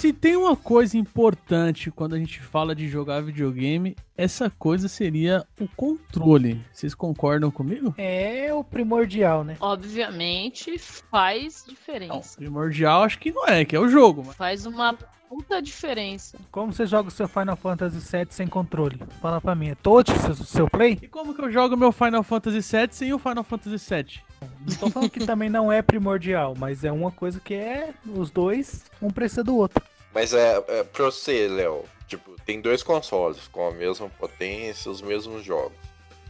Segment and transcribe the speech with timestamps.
[0.00, 5.46] Se tem uma coisa importante quando a gente fala de jogar videogame, essa coisa seria
[5.60, 6.58] o controle.
[6.72, 7.94] Vocês concordam comigo?
[7.98, 9.58] É o primordial, né?
[9.60, 12.38] Obviamente faz Não, diferença.
[12.38, 14.24] primordial acho que não é, que é o jogo.
[14.26, 14.36] Mas...
[14.36, 14.96] Faz uma
[15.28, 16.38] puta diferença.
[16.50, 18.98] Como você joga o seu Final Fantasy VII sem controle?
[19.20, 20.98] Fala pra mim, é touch seu, seu play?
[21.02, 24.22] E como que eu jogo meu Final Fantasy VII sem o Final Fantasy VII?
[24.66, 28.30] Não tô falando que também não é primordial, mas é uma coisa que é os
[28.30, 29.90] dois, um precisa do outro.
[30.12, 31.84] Mas é, é pra você, Léo.
[32.06, 35.78] Tipo, tem dois consoles com a mesma potência, os mesmos jogos.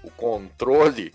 [0.02, 1.12] O controle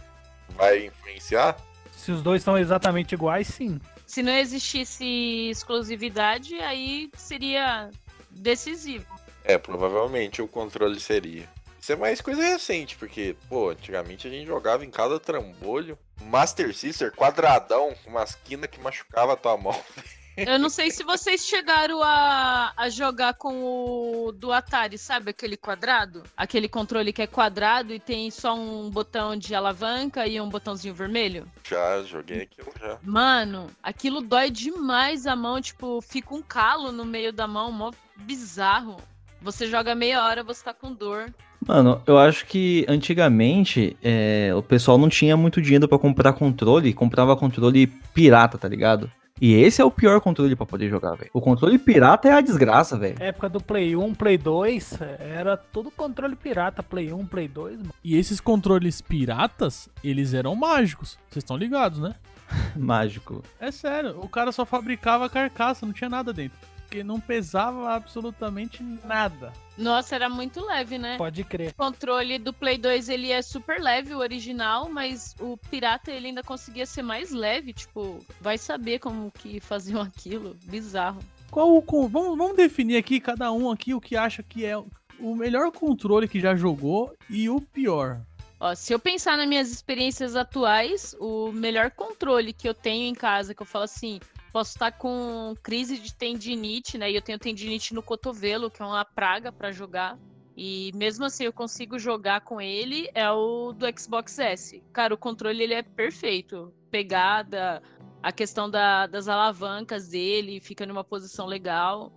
[0.50, 1.56] vai influenciar?
[1.92, 3.80] Se os dois são exatamente iguais, sim.
[4.06, 5.06] Se não existisse
[5.50, 7.90] exclusividade, aí seria
[8.30, 9.06] decisivo.
[9.44, 11.48] É, provavelmente o controle seria.
[11.80, 15.98] Isso é mais coisa recente, porque, pô, antigamente a gente jogava em cada trambolho.
[16.20, 19.80] Master Sister, quadradão, com uma esquina que machucava a tua mão.
[20.38, 25.32] Eu não sei se vocês chegaram a, a jogar com o do Atari, sabe?
[25.32, 26.24] Aquele quadrado?
[26.36, 30.94] Aquele controle que é quadrado e tem só um botão de alavanca e um botãozinho
[30.94, 31.48] vermelho.
[31.64, 32.98] Já joguei aquilo já.
[33.02, 37.92] Mano, aquilo dói demais a mão, tipo, fica um calo no meio da mão, mó
[38.18, 38.98] bizarro.
[39.42, 41.34] Você joga meia hora, você tá com dor.
[41.66, 46.94] Mano, eu acho que antigamente é, o pessoal não tinha muito dinheiro pra comprar controle,
[46.94, 49.10] comprava controle pirata, tá ligado?
[49.42, 51.30] E esse é o pior controle pra poder jogar, velho.
[51.34, 53.18] O controle pirata é a desgraça, velho.
[53.20, 57.94] Época do Play 1, Play 2, era tudo controle pirata, Play 1, Play 2, mano.
[58.02, 61.20] E esses controles piratas, eles eram mágicos.
[61.30, 62.16] Vocês estão ligados, né?
[62.78, 63.44] Mágico.
[63.60, 66.58] É sério, o cara só fabricava carcaça, não tinha nada dentro.
[66.78, 69.52] Porque não pesava absolutamente nada.
[69.78, 71.18] Nossa, era muito leve, né?
[71.18, 71.72] Pode crer.
[71.72, 76.28] O controle do Play 2 ele é super leve, o original, mas o pirata ele
[76.28, 81.20] ainda conseguia ser mais leve, tipo, vai saber como que faziam aquilo, bizarro.
[81.52, 85.36] Qual o vamos, vamos definir aqui, cada um aqui, o que acha que é o
[85.36, 88.22] melhor controle que já jogou e o pior.
[88.60, 93.14] Ó, se eu pensar nas minhas experiências atuais, o melhor controle que eu tenho em
[93.14, 94.20] casa, que eu falo assim,
[94.56, 97.12] posso estar com crise de tendinite, né?
[97.12, 100.18] E eu tenho tendinite no cotovelo, que é uma praga pra jogar.
[100.56, 104.82] E mesmo assim eu consigo jogar com ele, é o do Xbox S.
[104.94, 106.74] Cara, o controle ele é perfeito.
[106.90, 107.84] Pegada,
[108.24, 112.10] a questão da- das alavancas dele, fica numa posição legal.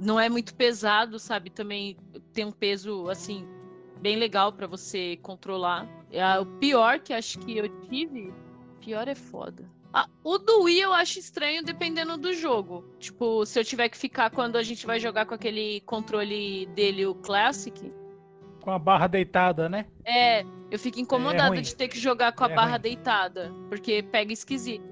[0.00, 1.50] Não é muito pesado, sabe?
[1.50, 1.98] Também
[2.32, 3.46] tem um peso assim
[4.00, 5.86] bem legal pra você controlar.
[6.10, 8.32] É, o pior que acho que eu tive,
[8.80, 9.70] pior é foda.
[10.24, 12.84] O do Wii eu acho estranho dependendo do jogo.
[12.98, 17.04] Tipo, se eu tiver que ficar quando a gente vai jogar com aquele controle dele,
[17.06, 17.92] o Classic,
[18.62, 19.86] Com a barra deitada, né?
[20.04, 21.60] é, eu fico incomodada ruim.
[21.62, 22.80] de ter que jogar com a É barra ruim.
[22.80, 24.90] deitada, porque pega esquisito.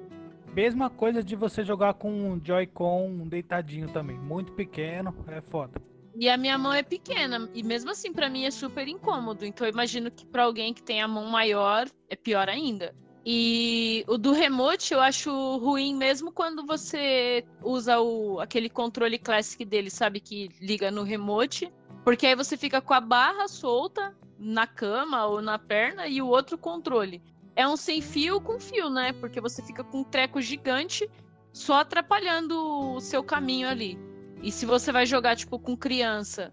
[0.53, 4.19] Mesma coisa de você jogar com um Joy-Con deitadinho também.
[4.19, 5.81] Muito pequeno, é foda.
[6.17, 9.47] E a minha mão é pequena, e mesmo assim pra mim é super incômodo.
[9.47, 12.93] Então eu imagino que pra alguém que tem a mão maior é pior ainda.
[13.25, 19.65] E o do remote eu acho ruim mesmo quando você usa o, aquele controle classic
[19.65, 20.21] dele, sabe?
[20.21, 21.71] Que liga no remote.
[22.03, 26.27] Porque aí você fica com a barra solta na cama ou na perna e o
[26.27, 27.23] outro controle.
[27.55, 29.13] É um sem fio com fio, né?
[29.13, 31.09] Porque você fica com um treco gigante
[31.53, 32.57] só atrapalhando
[32.95, 33.99] o seu caminho ali.
[34.43, 36.51] E se você vai jogar, tipo, com criança,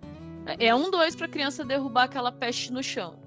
[0.59, 3.17] é um dois pra criança derrubar aquela peste no chão.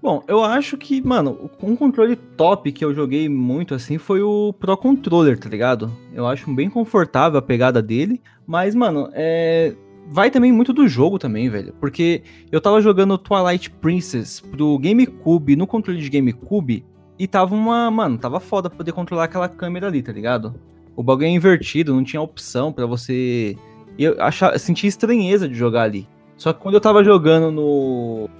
[0.00, 4.52] Bom, eu acho que, mano, um controle top que eu joguei muito assim foi o
[4.52, 5.90] Pro Controller, tá ligado?
[6.14, 9.74] Eu acho bem confortável a pegada dele, mas, mano, é.
[10.10, 11.74] Vai também muito do jogo também, velho.
[11.78, 16.82] Porque eu tava jogando Twilight Princess pro GameCube, no controle de GameCube,
[17.18, 17.90] e tava uma.
[17.90, 20.54] Mano, tava foda poder controlar aquela câmera ali, tá ligado?
[20.96, 23.56] O bagulho é invertido, não tinha opção pra você.
[23.98, 26.08] Eu achava, sentia estranheza de jogar ali.
[26.36, 28.30] Só que quando eu tava jogando no.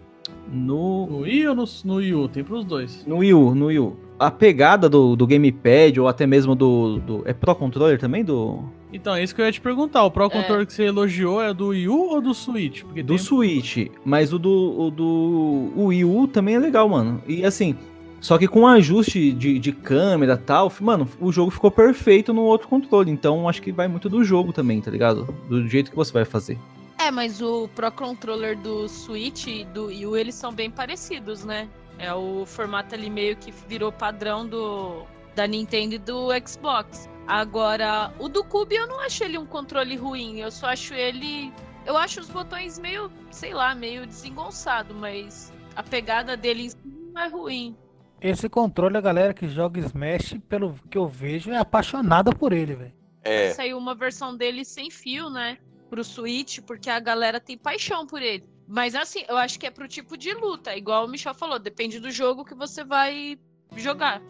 [0.52, 1.06] No.
[1.06, 2.28] No Wii ou no, no Wii U?
[2.28, 3.04] Tem pros dois.
[3.06, 3.96] No Wii U, no Wii U.
[4.18, 7.22] A pegada do, do gamepad, ou até mesmo do, do.
[7.24, 8.24] É Pro Controller também?
[8.24, 8.60] Do.
[8.92, 10.02] Então, é isso que eu ia te perguntar.
[10.04, 12.82] O Pro Controller que você elogiou é do Wii U ou do Switch?
[12.82, 13.86] Porque Do tem- Switch.
[14.04, 14.50] Mas o do.
[14.80, 15.72] O do.
[15.76, 17.22] O Wii U também é legal, mano.
[17.28, 17.76] E assim.
[18.20, 22.42] Só que com ajuste de, de câmera e tal, mano, o jogo ficou perfeito no
[22.42, 23.12] outro controle.
[23.12, 25.32] Então acho que vai muito do jogo também, tá ligado?
[25.48, 26.58] Do jeito que você vai fazer.
[26.98, 31.44] É, mas o Pro Controller do Switch e do Wii U, eles são bem parecidos,
[31.44, 31.68] né?
[31.98, 37.08] É o formato ali meio que virou padrão do da Nintendo e do Xbox.
[37.28, 41.52] Agora, o do Cube eu não acho ele um controle ruim, eu só acho ele...
[41.86, 46.76] Eu acho os botões meio, sei lá, meio desengonçado, mas a pegada dele em si
[47.14, 47.76] não é ruim.
[48.20, 52.74] Esse controle, a galera que joga Smash, pelo que eu vejo, é apaixonada por ele,
[52.74, 52.92] velho.
[53.22, 55.58] É, Saiu uma versão dele sem fio, né?
[55.88, 58.44] Pro Switch, porque a galera tem paixão por ele.
[58.66, 61.98] Mas assim, eu acho que é pro tipo de luta, igual o Michel falou, depende
[61.98, 63.38] do jogo que você vai
[63.76, 64.22] jogar.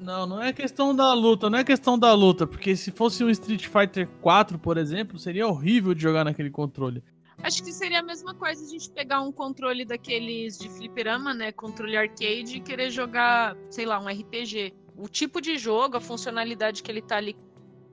[0.00, 3.30] Não, não é questão da luta, não é questão da luta, porque se fosse um
[3.30, 7.02] Street Fighter 4, por exemplo, seria horrível de jogar naquele controle.
[7.42, 11.52] Acho que seria a mesma coisa a gente pegar um controle daqueles de fliperama, né?
[11.52, 14.72] Controle arcade e querer jogar, sei lá, um RPG.
[14.96, 17.36] O tipo de jogo, a funcionalidade que ele tá ali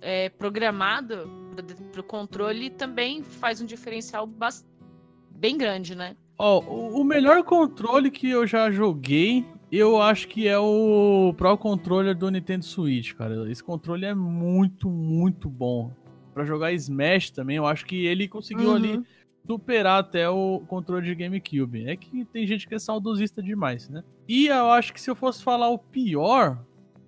[0.02, 4.28] é, programado para o controle também faz um diferencial
[5.36, 6.16] bem grande, né?
[6.38, 11.58] Ó, o o melhor controle que eu já joguei, eu acho que é o Pro
[11.58, 13.50] Controller do Nintendo Switch, cara.
[13.52, 15.92] Esse controle é muito, muito bom.
[16.34, 18.76] Pra jogar Smash também, eu acho que ele conseguiu Uhum.
[18.76, 19.00] ali
[19.46, 21.86] superar até o controle de GameCube.
[21.88, 24.04] É que tem gente que é saudosista demais, né?
[24.28, 26.58] E eu acho que se eu fosse falar o pior,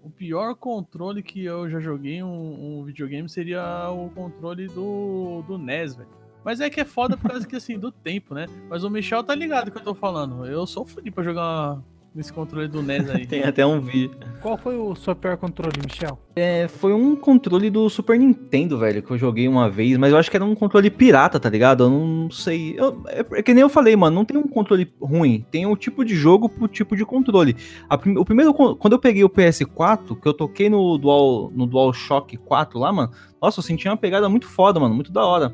[0.05, 5.57] o pior controle que eu já joguei um, um videogame seria o controle do, do
[5.57, 6.09] NES, velho.
[6.43, 8.45] Mas é que é foda por causa que, assim, do tempo, né?
[8.69, 10.45] Mas o Michel tá ligado que eu tô falando.
[10.45, 11.81] Eu sou fodido pra jogar
[12.15, 13.25] nesse controle do NES aí.
[13.27, 14.17] Tem até um vídeo.
[14.41, 16.17] Qual foi o seu pior controle, Michel?
[16.35, 20.17] É, foi um controle do Super Nintendo, velho, que eu joguei uma vez, mas eu
[20.17, 21.83] acho que era um controle pirata, tá ligado?
[21.83, 22.75] Eu não sei.
[22.77, 25.45] Eu- é, é que nem eu falei, mano, não tem um controle ruim.
[25.51, 27.55] Tem um tipo de jogo pro tipo de controle.
[27.89, 32.37] A o primeiro, quando eu peguei o PS4, que eu toquei no Dual, no DualShock
[32.37, 35.53] 4 lá, mano, nossa, eu senti uma pegada muito foda, mano, muito da hora.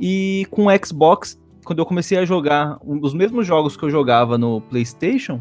[0.00, 3.90] E com o Xbox, quando eu comecei a jogar um- os mesmos jogos que eu
[3.90, 5.40] jogava no PlayStation,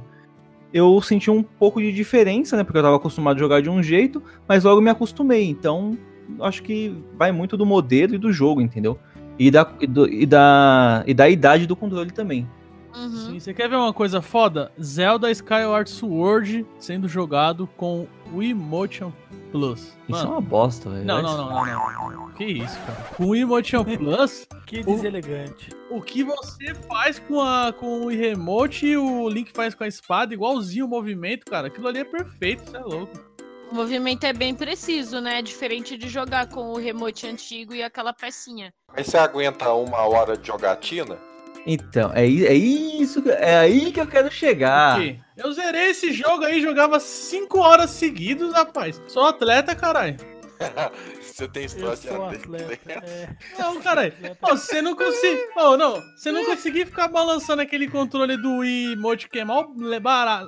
[0.74, 2.64] eu senti um pouco de diferença, né?
[2.64, 5.50] Porque eu tava acostumado a jogar de um jeito, mas logo me acostumei.
[5.50, 5.98] Então,
[6.40, 8.98] acho que vai muito do modelo e do jogo, entendeu?
[9.38, 12.48] E da, e do- e da, e da idade do controle também.
[12.96, 13.10] Uhum.
[13.32, 14.72] Sim, você quer ver uma coisa foda?
[14.82, 19.12] Zelda Skyward Sword sendo jogado com o Emotion
[19.52, 19.80] Plus.
[19.82, 21.06] Isso é Mano, uma bosta, velho.
[21.06, 22.32] não, não, não, não, não.
[22.34, 23.10] Que isso, cara.
[23.16, 25.70] Com o Emotion Plus, Que O- deselegante.
[25.90, 29.88] o que você faz com, a, com o remote e o Link faz com a
[29.88, 31.68] espada, igualzinho o movimento, cara.
[31.68, 33.32] Aquilo ali é perfeito, você é louco.
[33.72, 35.42] O movimento é bem preciso, né?
[35.42, 38.74] Diferente de jogar com o remote antigo e aquela pecinha.
[38.94, 41.18] Mas você aguenta uma hora de jogatina?
[41.66, 45.00] Então, é, é isso, que- é aí que eu quero chegar.
[45.38, 49.02] Eu zerei esse jogo aí, jogava 5 horas seguidas, rapaz.
[49.08, 50.18] Sou atleta, caralho.
[51.32, 52.92] Você tem Eu história de atleta.
[52.92, 54.14] É, Não, caralho.
[54.42, 55.46] Ô, você não conseguiu.
[55.56, 56.02] Oh, não.
[56.16, 59.46] Você não conseguiu ficar balançando aquele controle do Wii Emote que é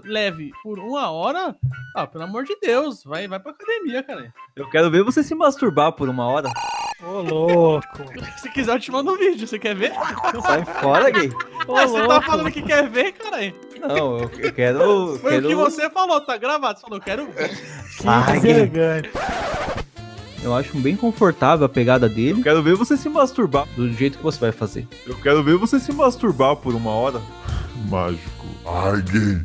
[0.03, 1.55] leve por uma hora?
[1.95, 3.03] Ah, pelo amor de Deus.
[3.03, 4.33] Vai, vai pra academia, cara.
[4.55, 6.49] Eu quero ver você se masturbar por uma hora.
[7.01, 7.83] Ô, louco.
[8.37, 9.47] Se quiser, eu te mando um vídeo.
[9.47, 9.93] Você quer ver?
[10.41, 11.29] Sai fora, gay.
[11.67, 13.53] Ô, Ah, você tá falando que quer ver, caralho.
[13.79, 14.81] Não, eu, eu quero.
[14.81, 15.45] eu Foi quero...
[15.45, 16.79] o que você falou, tá gravado.
[16.79, 17.49] Você falou, quero ver.
[17.97, 19.11] Que Ai, gay.
[20.43, 22.39] Eu acho bem confortável a pegada dele.
[22.39, 24.87] Eu quero ver você se masturbar do jeito que você vai fazer.
[25.07, 27.21] Eu quero ver você se masturbar por uma hora.
[27.89, 28.45] Mágico.
[28.65, 29.41] Ai, gay.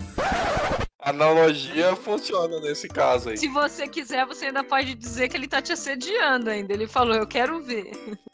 [1.00, 3.36] Analogia funciona nesse caso aí.
[3.38, 6.72] Se você quiser, você ainda pode dizer que ele tá te assediando ainda.
[6.74, 7.92] Ele falou, eu quero ver.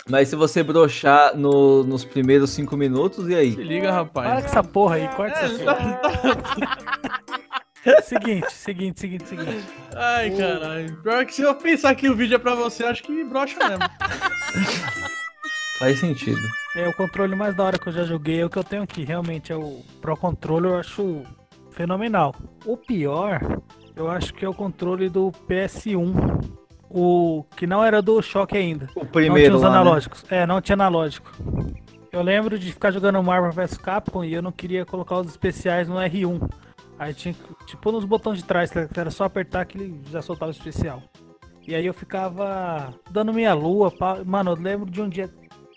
[0.08, 3.50] Mas se você broxar no- nos primeiros cinco minutos, e Se aí?
[3.50, 4.40] liga, Para rapaz.
[4.44, 7.03] com essa porra aí, corta É, essa tá- porra.
[8.02, 9.64] Seguinte, seguinte, seguinte, seguinte.
[9.94, 10.96] Ai, caralho.
[11.02, 13.56] Pior que se eu pensar que o vídeo é pra você, eu acho que brocha
[13.58, 13.84] mesmo.
[15.78, 16.40] Faz sentido.
[16.76, 18.82] É, o controle mais da hora que eu já joguei é o que eu tenho
[18.82, 19.04] aqui.
[19.04, 21.22] Realmente é o Pro Controller, eu acho
[21.72, 22.34] fenomenal.
[22.64, 23.60] O pior,
[23.94, 26.52] eu acho que é o controle do PS1.
[26.88, 28.88] O que não era do choque ainda.
[28.94, 29.76] O não primeiro tinha os lá, né?
[29.76, 30.24] analógicos.
[30.30, 31.30] É, não tinha analógico.
[32.12, 35.88] Eu lembro de ficar jogando Marvel vs Capcom e eu não queria colocar os especiais
[35.88, 36.48] no R1.
[36.98, 40.22] Aí tinha que, tipo, nos botões de trás, que era só apertar que ele já
[40.22, 41.02] soltava o especial.
[41.66, 43.90] E aí eu ficava dando minha lua.
[43.90, 44.18] pá.
[44.24, 45.28] Mano, eu lembro de um dia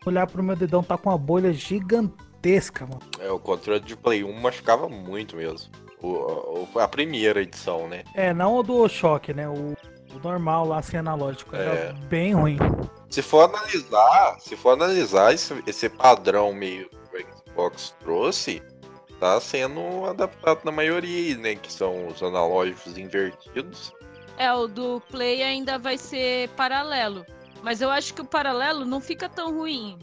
[0.06, 3.02] olhar pro meu dedão, tá com uma bolha gigantesca, mano.
[3.20, 5.70] É, o controle de Play 1 machucava muito mesmo.
[6.02, 8.04] O, a primeira edição, né?
[8.14, 9.48] É, não o do choque, né?
[9.50, 9.74] O,
[10.16, 11.56] o normal lá sem analógico.
[11.56, 11.94] Era É.
[12.08, 12.58] bem ruim.
[13.10, 18.62] Se for analisar, se for analisar esse, esse padrão meio que o Xbox trouxe,
[19.20, 21.56] tá sendo adaptado na maioria, né?
[21.56, 23.94] Que são os analógicos invertidos.
[24.38, 27.26] É, o do Play ainda vai ser paralelo.
[27.64, 29.98] Mas eu acho que o paralelo não fica tão ruim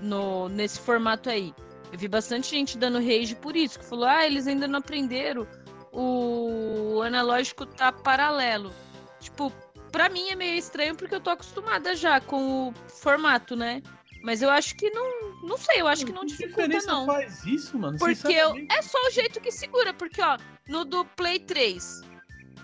[0.00, 1.54] no, nesse formato aí.
[1.92, 5.46] Eu vi bastante gente dando rage por isso, que falou, ah, eles ainda não aprenderam.
[5.92, 8.72] O analógico tá paralelo.
[9.20, 9.52] Tipo,
[9.92, 13.82] pra mim é meio estranho porque eu tô acostumada já com o formato, né?
[14.22, 15.35] Mas eu acho que não.
[15.46, 17.06] Não sei, eu acho que não Que dificulta, diferença não.
[17.06, 17.96] faz isso, mano?
[17.98, 20.36] Porque eu, é só o jeito que segura, porque ó,
[20.68, 22.02] no do Play 3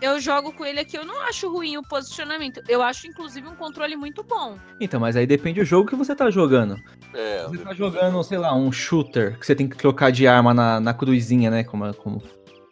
[0.00, 2.60] eu jogo com ele aqui, eu não acho ruim o posicionamento.
[2.68, 4.58] Eu acho, inclusive, um controle muito bom.
[4.80, 6.76] Então, mas aí depende do jogo que você tá jogando.
[7.14, 10.52] É, Você tá jogando, sei lá, um shooter, que você tem que trocar de arma
[10.52, 11.62] na, na cruzinha, né?
[11.62, 12.20] Como, como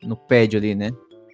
[0.02, 0.90] no pad ali, né?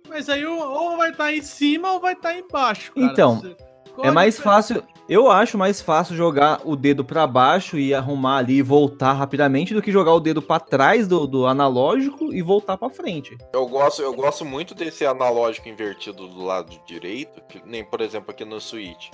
[0.06, 2.92] Mas aí ou- vai estar em cima ou vai estar embaixo.
[2.92, 3.06] cara.
[3.06, 3.56] Então, Você-
[4.02, 4.82] É mais fácil.
[5.08, 9.72] Eu acho mais fácil jogar o dedo pra baixo e arrumar ali e voltar rapidamente
[9.72, 13.38] do que jogar o dedo pra trás do, do analógico e voltar pra frente.
[13.52, 18.32] Eu gosto, eu gosto muito desse analógico invertido do lado direito, que nem por exemplo
[18.32, 19.10] aqui no Switch.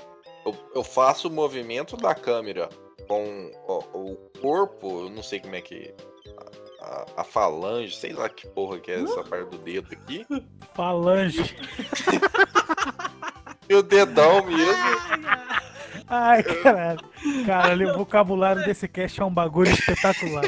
[0.46, 2.70] Eu, eu faço o movimento da câmera
[3.06, 5.92] com o, o corpo, eu não sei como é que.
[6.80, 10.26] A, a- a falange, sei lá que porra que é essa parte do dedo aqui.
[10.75, 11.54] Falange.
[13.68, 14.75] E o dedão mesmo.
[16.14, 17.00] Ai, caralho.
[17.47, 20.45] Caralho, o vocabulário desse cast é um bagulho espetacular.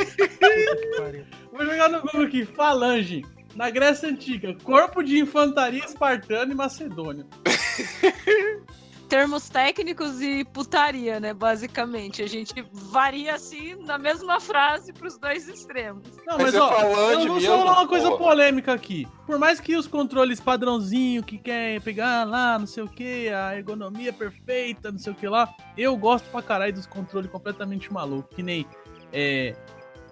[1.51, 3.25] Vou jogar no Google aqui, falange.
[3.55, 7.25] Na Grécia Antiga, corpo de infantaria espartano e macedônio.
[9.09, 11.35] Termos técnicos e putaria, né?
[11.35, 12.23] Basicamente.
[12.23, 16.09] A gente varia assim na mesma frase pros dois extremos.
[16.27, 18.19] Não, Mas mas, é ó, eu falar uma coisa porra.
[18.19, 19.07] polêmica aqui.
[19.27, 23.57] Por mais que os controles padrãozinho, que quer pegar lá, não sei o que, a
[23.57, 28.35] ergonomia perfeita, não sei o que lá, eu gosto pra caralho dos controles completamente malucos.
[28.35, 28.67] Que nem
[29.13, 29.55] é,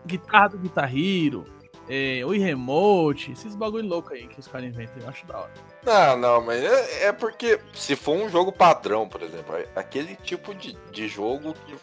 [0.07, 1.45] guitarra do Guitar Hero,
[1.89, 5.03] é, o remote, esses bagulho louco aí que os caras inventam.
[5.03, 5.72] Eu acho da hora.
[5.85, 10.55] Não, não, mas é, é porque se for um jogo padrão, por exemplo, aquele tipo
[10.55, 11.75] de, de jogo que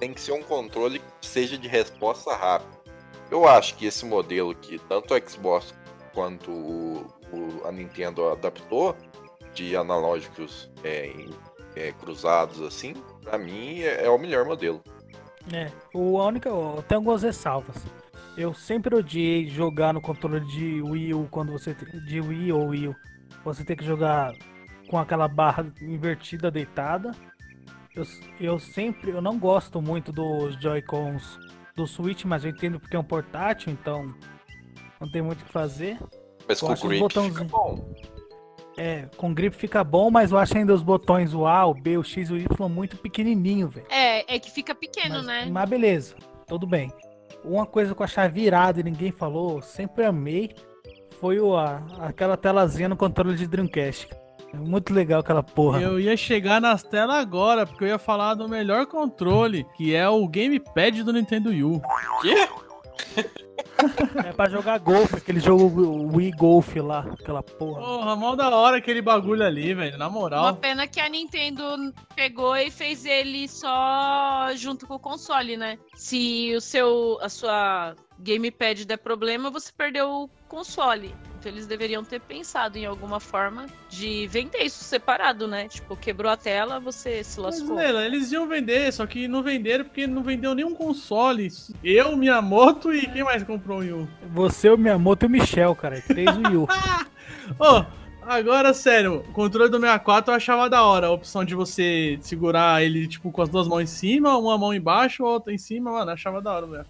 [0.00, 2.72] tem que ser um controle que seja de resposta rápida.
[3.30, 5.74] Eu acho que esse modelo que tanto o Xbox
[6.14, 8.96] quanto o, o- a Nintendo adaptou
[9.52, 11.12] de analógicos é,
[11.76, 14.82] é, cruzados assim, pra mim é, é o melhor modelo.
[15.52, 16.50] É, o a única,
[16.88, 17.76] tem algumas ressalvas.
[18.36, 22.68] Eu sempre odiei jogar no controle de Wii U quando você tem- de Wii ou
[22.68, 22.96] Wii U.
[23.44, 24.32] Você tem que jogar
[24.88, 27.12] com aquela barra invertida deitada.
[27.94, 28.02] Eu,
[28.40, 31.38] eu sempre, eu não gosto muito dos Joy-Cons
[31.76, 34.12] do Switch, mas eu entendo porque é um portátil, então
[35.00, 35.98] não tem muito o que fazer.
[36.48, 37.50] Mas Eu com grip fica botãozinhos.
[37.50, 37.94] bom.
[38.76, 41.96] É, com grip fica bom, mas eu acho ainda os botões o A, o B,
[41.96, 43.86] o X e o Y muito pequenininho, velho.
[43.88, 45.46] É, é que fica pequeno, Mas, né?
[45.50, 46.16] mas beleza,
[46.48, 46.90] tudo bem.
[47.44, 50.54] Uma coisa que eu achava virada e ninguém falou, sempre amei,
[51.20, 54.08] foi o, a, aquela telazinha no controle de Dreamcast.
[54.52, 55.80] É Muito legal aquela porra.
[55.80, 60.08] Eu ia chegar nas telas agora, porque eu ia falar do melhor controle, que é
[60.08, 61.82] o Gamepad do Nintendo Wii U.
[62.22, 62.48] Quê?
[64.24, 67.80] É pra jogar golfe, aquele jogo o Wii Golf lá, aquela porra.
[67.80, 70.56] Porra, mó da hora aquele bagulho ali, velho, na Uma moral.
[70.56, 75.78] pena que a Nintendo pegou e fez ele só junto com o console, né?
[75.94, 81.14] Se o seu, a sua gamepad der problema, você perdeu o console.
[81.44, 85.68] Então eles deveriam ter pensado em alguma forma de vender isso separado, né?
[85.68, 87.76] Tipo, quebrou a tela, você se Mas, lascou.
[87.76, 91.46] Lela, eles iam vender, só que não venderam porque não vendeu nenhum console.
[91.82, 94.08] Eu, Miyamoto e quem mais comprou o Wii U?
[94.32, 96.00] Você, o Miyamoto e o Michel, cara.
[96.00, 96.66] Três Wii U.
[97.60, 97.84] Ô,
[98.22, 101.08] agora, sério, o controle do 64 eu achava da hora.
[101.08, 104.72] A opção de você segurar ele, tipo, com as duas mãos em cima, uma mão
[104.72, 106.86] embaixo, outra em cima, mano, eu achava da hora, velho.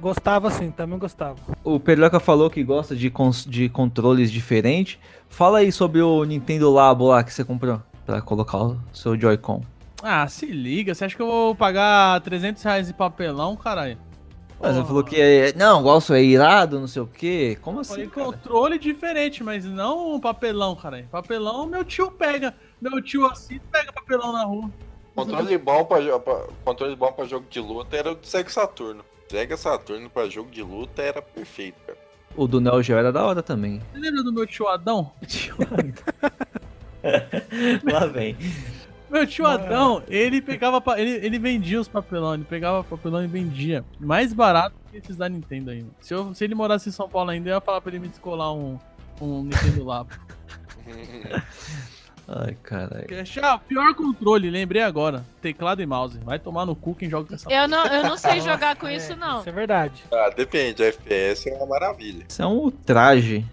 [0.00, 1.36] Gostava sim, também gostava.
[1.62, 4.98] O Perioca falou que gosta de, cons- de controles diferentes.
[5.28, 9.62] Fala aí sobre o Nintendo Labo lá que você comprou pra colocar o seu Joy-Con.
[10.02, 13.98] Ah, se liga, você acha que eu vou pagar 300 reais em papelão, caralho?
[14.62, 17.58] Mas ele falou que é, não, gosto é irado, não sei o quê.
[17.62, 18.10] Como Falei assim?
[18.12, 18.26] Cara?
[18.26, 21.06] controle diferente, mas não um papelão, caralho.
[21.10, 22.54] Papelão meu tio pega.
[22.80, 24.70] Meu tio assim pega papelão na rua.
[25.14, 29.02] Controle bom pra, pra- controle bom pra jogo de luta era o do Sega Saturno.
[29.30, 31.96] Sega Saturno pra jogo de luta era perfeito, cara.
[32.36, 33.80] O do Neo Geo era da hora também.
[33.92, 35.12] Você lembra do meu tio Adão?
[37.92, 38.36] Lá vem.
[39.08, 40.82] Meu tio Adão, ele pegava.
[41.00, 43.84] Ele, ele vendia os papelão, ele pegava papelão e vendia.
[44.00, 45.90] Mais barato que esses da Nintendo ainda.
[46.00, 48.08] Se, eu- se ele morasse em São Paulo ainda, eu ia falar pra ele me
[48.08, 48.80] descolar um,
[49.20, 50.10] um Nintendo Labo.
[52.32, 53.26] Ai, caralho.
[53.26, 55.24] Cha- pior controle, lembrei agora.
[55.42, 56.18] Teclado e mouse.
[56.20, 58.86] Vai tomar no cu quem joga com essa Eu não, eu não sei jogar com
[58.86, 59.40] é, isso, não.
[59.40, 60.04] Isso é verdade.
[60.12, 62.24] ah, depende, FPS é uma maravilha.
[62.28, 63.44] Isso é um ultraje.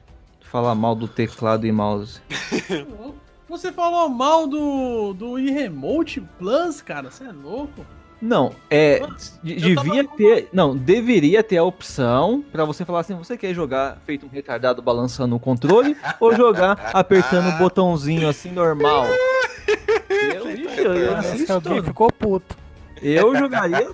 [0.41, 2.21] Falar mal do teclado e mouse.
[3.49, 7.09] Você falou mal do, do Wii Remote Plus, cara.
[7.09, 7.85] Você é louco?
[8.21, 8.99] Não, é.
[8.99, 10.49] Mano, devia tava- ter.
[10.51, 14.81] Não, deveria ter a opção pra você falar assim: você quer jogar feito um retardado
[14.81, 19.05] balançando o controle ou jogar apertando o botãozinho assim normal?
[20.09, 21.83] Eu, eu, eu assisto.
[21.83, 22.55] ficou puto.
[23.01, 23.89] Eu jogaria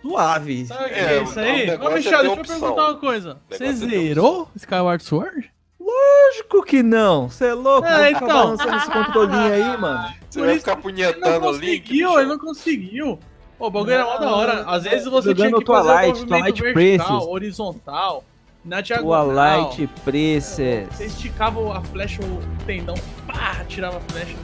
[0.00, 0.66] suave.
[0.90, 1.66] É, é isso aí?
[1.66, 3.38] negócio Ô, é Michel, ter deixa eu perguntar uma coisa.
[3.50, 5.52] Você é ter zerou Skyward Sword?
[5.78, 7.28] Lógico que não.
[7.28, 7.86] Você é louco?
[7.86, 8.26] É, então.
[8.26, 10.08] balançando esse controlinho aí, mano.
[10.30, 11.80] Você Por vai ficar Ele punhetando o link?
[11.82, 12.20] conseguiu, bicho?
[12.20, 13.18] ele não conseguiu.
[13.58, 14.64] O bagulho era mó da hora.
[14.66, 17.28] Às vezes você Jogando tinha que fazer Twilight, o movimento Twilight vertical, Princess.
[17.32, 18.24] horizontal,
[18.64, 19.26] na diagonal.
[19.70, 21.00] Twilight Você Princess.
[21.00, 22.94] esticava a flecha, o tendão,
[23.26, 24.34] pá, tirava a flecha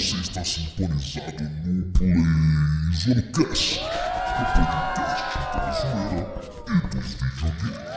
[0.00, 6.26] Você está sintonizado no PlayZonecast, o podcast da zoeira
[6.66, 7.90] e dos videogames.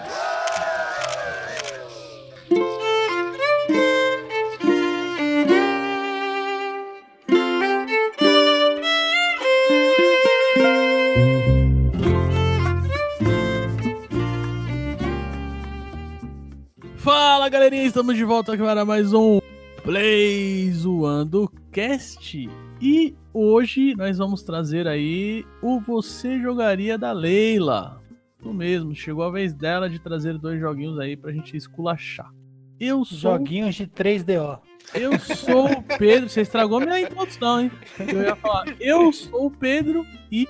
[16.98, 19.43] Fala galerinha, estamos de volta para mais um
[19.84, 22.50] Play Zoando Cast.
[22.82, 28.02] E hoje nós vamos trazer aí o Você Jogaria da Leila.
[28.40, 32.32] Isso mesmo, chegou a vez dela de trazer dois joguinhos aí pra gente esculachar.
[32.80, 34.60] Eu sou, Joguinhos de 3DO.
[34.94, 37.72] eu sou o Pedro, você estragou minha introdução, hein?
[38.00, 40.48] Eu ia falar, eu sou o Pedro e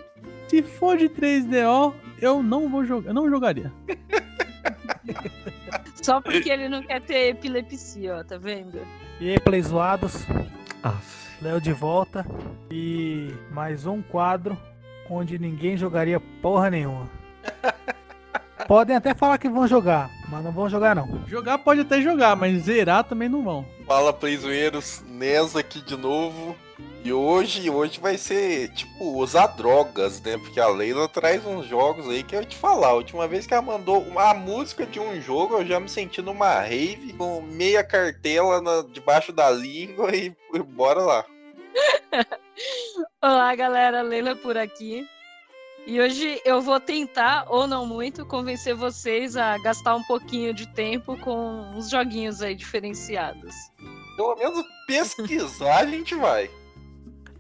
[0.47, 3.73] se for de 3DO, eu não vou jogar, eu não jogaria.
[6.03, 8.79] Só porque ele não quer ter epilepsia, ó, tá vendo?
[9.21, 10.25] E aí, Play Zoados.
[11.41, 12.25] Léo de volta.
[12.69, 14.57] E mais um quadro
[15.09, 17.09] onde ninguém jogaria porra nenhuma.
[18.67, 21.25] Podem até falar que vão jogar, mas não vão jogar não.
[21.27, 23.65] Jogar pode até jogar, mas zerar também não vão.
[23.85, 26.55] Fala, Playzoeiros, Nes aqui de novo.
[27.03, 30.37] E hoje, hoje vai ser, tipo, usar drogas, né?
[30.37, 32.87] Porque a Leila traz uns jogos aí que eu te falar.
[32.89, 36.21] A última vez que ela mandou uma música de um jogo, eu já me senti
[36.21, 41.25] numa rave com meia cartela na- debaixo da língua e, e bora lá.
[43.21, 45.05] Olá, galera, Leila por aqui.
[45.85, 50.65] E hoje eu vou tentar, ou não muito, convencer vocês a gastar um pouquinho de
[50.67, 53.53] tempo com uns joguinhos aí diferenciados.
[54.15, 56.49] Pelo menos pesquisar a gente vai.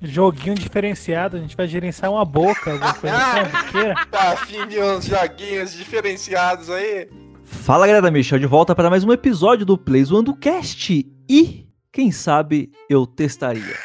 [0.03, 3.93] Joguinho diferenciado, a gente vai gerenciar uma boca, alguma coisa assim.
[4.11, 7.09] Tá afim de uns joguinhos diferenciados aí?
[7.43, 11.05] Fala galera, Michel de volta para mais um episódio do Play Zoando Cast.
[11.29, 13.75] E, quem sabe, eu testaria.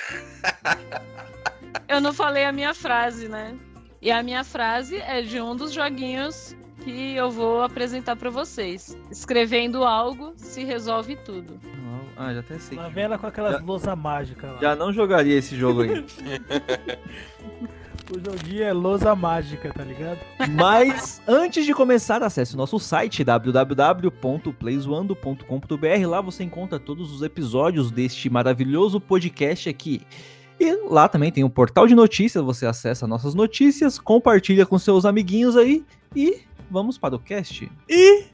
[1.89, 3.55] Eu não falei a minha frase, né?
[4.03, 6.55] E a minha frase é de um dos joguinhos
[6.89, 8.97] que eu vou apresentar pra vocês.
[9.11, 11.61] Escrevendo algo se resolve tudo.
[12.17, 12.79] Ah, já até sei.
[12.79, 14.59] Lá vem ela com aquelas lousa mágicas lá.
[14.61, 16.05] Já não jogaria esse jogo aí.
[18.11, 20.19] O joguinho é lousa mágica, tá ligado?
[20.53, 26.09] Mas antes de começar, acesse o nosso site www.playzoando.com.br.
[26.09, 30.01] Lá você encontra todos os episódios deste maravilhoso podcast aqui.
[30.59, 35.05] E lá também tem o portal de notícias, você acessa nossas notícias, compartilha com seus
[35.05, 35.85] amiguinhos aí
[36.17, 37.71] e vamos para o cast.
[37.89, 38.25] E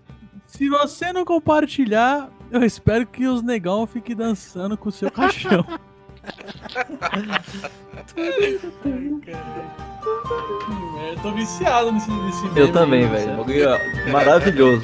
[0.47, 5.65] se você não compartilhar, eu espero que os negão fiquem dançando com o seu caixão.
[11.07, 13.25] eu tô viciado nesse, nesse Eu também, aí, velho.
[13.25, 13.37] sério.
[13.37, 13.69] Bagulho
[14.13, 14.83] Maravilhoso.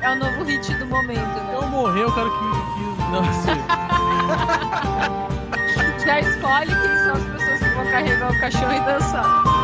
[0.00, 1.54] É o novo hit do momento, né?
[1.54, 2.38] Eu morrer, eu quero que.
[2.38, 2.44] que
[3.10, 3.62] não, sério.
[6.04, 9.57] Já escolhe quem são as pessoas que vão carregar o caixão e dançar.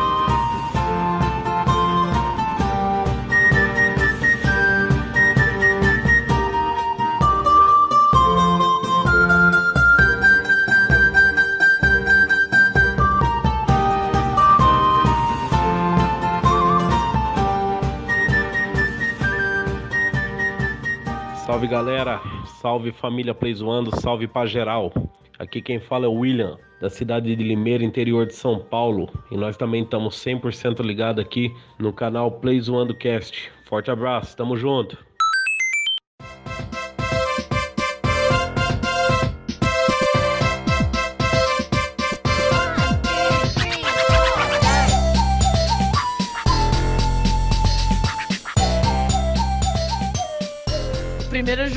[21.45, 22.19] Salve galera,
[22.59, 24.91] salve família Playzoando, salve pra geral.
[25.37, 29.07] Aqui quem fala é o William, da cidade de Limeira, interior de São Paulo.
[29.29, 33.51] E nós também estamos 100% ligados aqui no canal Playzoando Cast.
[33.65, 34.97] Forte abraço, tamo junto.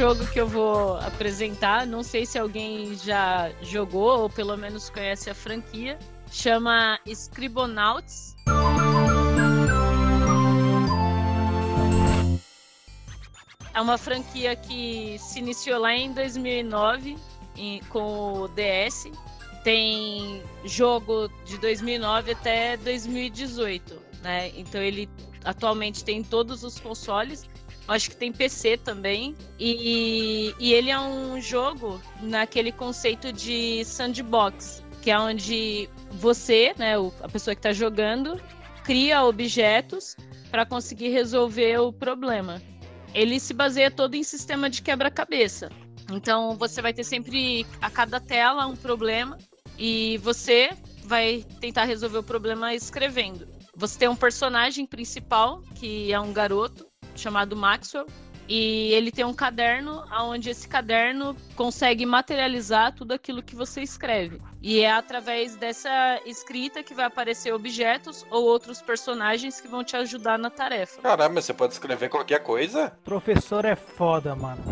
[0.09, 5.29] Jogo que eu vou apresentar, não sei se alguém já jogou ou pelo menos conhece
[5.29, 5.99] a franquia,
[6.33, 8.35] chama Scribonauts.
[13.75, 17.19] É uma franquia que se iniciou lá em 2009
[17.55, 19.13] em- com o DS.
[19.63, 24.51] Tem jogo de 2009 até 2018, né?
[24.57, 25.07] Então ele
[25.45, 27.47] atualmente tem todos os consoles.
[27.89, 29.35] Acho que tem PC também.
[29.59, 36.95] E, e ele é um jogo naquele conceito de sandbox, que é onde você, né,
[37.23, 38.39] a pessoa que está jogando,
[38.85, 40.17] cria objetos
[40.51, 42.61] para conseguir resolver o problema.
[43.15, 45.71] Ele se baseia todo em sistema de quebra-cabeça.
[46.13, 49.39] Então você vai ter sempre a cada tela um problema
[49.79, 50.71] e você
[51.05, 53.49] vai tentar resolver o problema escrevendo.
[53.75, 56.88] Você tem um personagem principal que é um garoto
[57.19, 58.07] chamado Maxwell
[58.49, 64.41] e ele tem um caderno onde esse caderno consegue materializar tudo aquilo que você escreve.
[64.63, 69.97] E é através dessa escrita que vai aparecer objetos ou outros personagens que vão te
[69.97, 71.03] ajudar na tarefa.
[71.03, 72.91] Caramba, você pode escrever qualquer coisa?
[73.05, 74.63] Professor é foda, mano.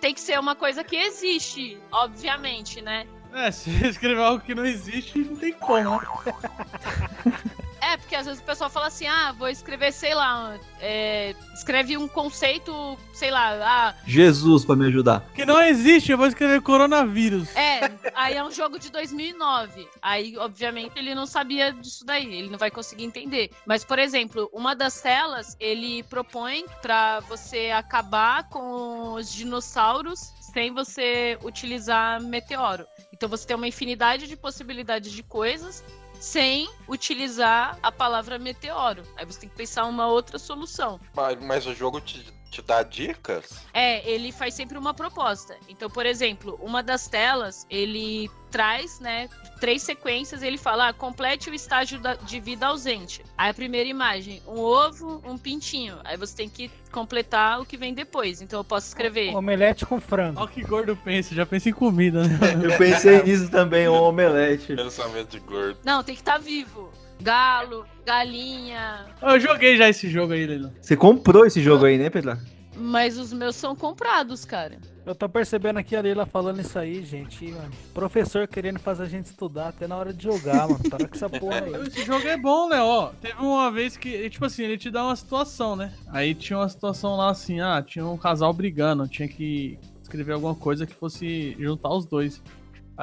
[0.00, 3.06] Tem que ser uma coisa que existe, obviamente, né?
[3.34, 6.00] É, se escrever algo que não existe, não tem como?
[7.82, 11.96] É, porque às vezes o pessoal fala assim, ah, vou escrever, sei lá, é, escreve
[11.96, 15.28] um conceito, sei lá, ah, Jesus pra me ajudar.
[15.34, 17.54] Que não existe, eu vou escrever coronavírus.
[17.56, 19.88] é, aí é um jogo de 2009.
[20.00, 23.50] Aí, obviamente, ele não sabia disso daí, ele não vai conseguir entender.
[23.66, 30.72] Mas, por exemplo, uma das telas, ele propõe pra você acabar com os dinossauros sem
[30.72, 32.86] você utilizar meteoro.
[33.12, 35.82] Então você tem uma infinidade de possibilidades de coisas
[36.22, 39.02] sem utilizar a palavra meteoro.
[39.16, 41.00] Aí você tem que pensar uma outra solução.
[41.16, 43.64] Mas, mas o jogo te, te dá dicas?
[43.72, 45.56] É, ele faz sempre uma proposta.
[45.68, 51.48] Então, por exemplo, uma das telas, ele traz, né, três sequências, ele fala, ah, complete
[51.48, 53.24] o estágio da- de vida ausente.
[53.38, 55.98] Aí a primeira imagem, um ovo, um pintinho.
[56.04, 58.42] Aí você tem que completar o que vem depois.
[58.42, 59.34] Então eu posso escrever.
[59.34, 60.38] Omelete com frango.
[60.40, 62.38] Olha que gordo pensa, já pensa em comida, né?
[62.62, 64.76] Eu pensei nisso também, um omelete.
[64.76, 65.78] Pensamento de gordo.
[65.82, 66.92] Não, tem que estar vivo.
[67.22, 69.06] Galo, galinha.
[69.22, 70.72] Eu joguei já esse jogo aí, Leilão.
[70.80, 72.36] Você comprou esse jogo aí, né, Pedro?
[72.74, 74.78] Mas os meus são comprados, cara.
[75.06, 77.44] Eu tô percebendo aqui a Leila falando isso aí, gente.
[77.44, 80.80] e, mano, professor querendo fazer a gente estudar até na hora de jogar, mano.
[80.90, 81.72] Para com essa porra aí.
[81.86, 82.80] Esse jogo é bom, né?
[82.80, 85.92] Ó, teve uma vez que, tipo assim, ele te dá uma situação, né?
[86.08, 90.54] Aí tinha uma situação lá assim, ah, tinha um casal brigando, tinha que escrever alguma
[90.54, 92.42] coisa que fosse juntar os dois.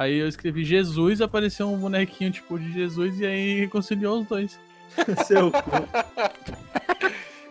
[0.00, 4.58] Aí eu escrevi Jesus, apareceu um bonequinho tipo de Jesus e aí reconciliou os dois.
[5.26, 5.60] Seu cu.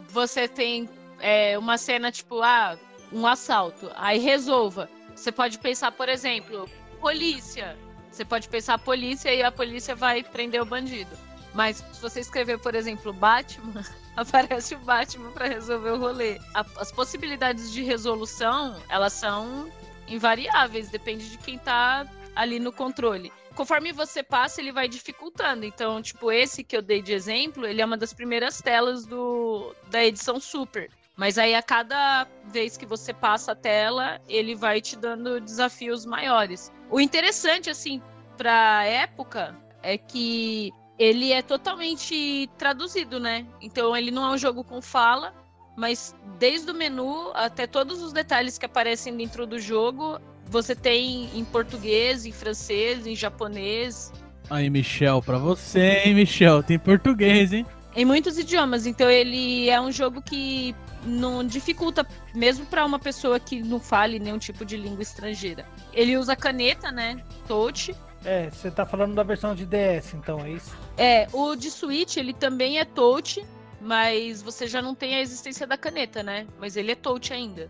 [0.09, 2.75] Você tem é, uma cena tipo, ah,
[3.13, 3.91] um assalto.
[3.95, 4.89] Aí resolva.
[5.15, 6.67] Você pode pensar, por exemplo,
[6.99, 7.77] polícia.
[8.09, 11.15] Você pode pensar polícia e a polícia vai prender o bandido.
[11.53, 13.85] Mas se você escrever, por exemplo, Batman,
[14.17, 16.39] aparece o Batman para resolver o rolê.
[16.55, 19.71] A- as possibilidades de resolução, elas são
[20.07, 23.31] invariáveis, depende de quem tá ali no controle.
[23.55, 25.65] Conforme você passa, ele vai dificultando.
[25.65, 29.75] Então, tipo, esse que eu dei de exemplo, ele é uma das primeiras telas do,
[29.89, 30.89] da edição Super.
[31.15, 36.05] Mas aí, a cada vez que você passa a tela, ele vai te dando desafios
[36.05, 36.71] maiores.
[36.89, 38.01] O interessante, assim,
[38.37, 43.45] pra época, é que ele é totalmente traduzido, né?
[43.59, 45.33] Então, ele não é um jogo com fala,
[45.75, 51.29] mas desde o menu até todos os detalhes que aparecem dentro do jogo, você tem
[51.33, 54.12] em português, em francês, em japonês,
[54.49, 56.63] Aí, Michel, pra você, hein, Michel?
[56.63, 57.67] Tem português, hein?
[57.95, 58.85] em muitos idiomas.
[58.85, 64.19] Então ele é um jogo que não dificulta, mesmo para uma pessoa que não fale
[64.19, 65.65] nenhum tipo de língua estrangeira.
[65.93, 67.21] Ele usa caneta, né?
[67.47, 67.95] Touch.
[68.23, 70.75] É, você tá falando da versão de DS, então, é isso?
[70.97, 73.45] É, o de Switch, ele também é touch,
[73.79, 76.45] mas você já não tem a existência da caneta, né?
[76.59, 77.69] Mas ele é touch ainda.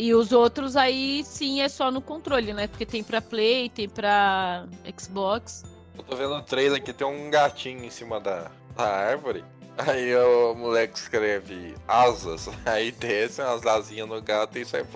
[0.00, 2.66] E os outros aí sim é só no controle, né?
[2.66, 4.64] Porque tem pra Play, tem pra
[4.98, 5.62] Xbox.
[5.94, 9.44] Eu tô vendo trailer que tem um gatinho em cima da, da árvore.
[9.76, 14.86] Aí o moleque escreve asas, aí desce umas asinhas no gato e sai.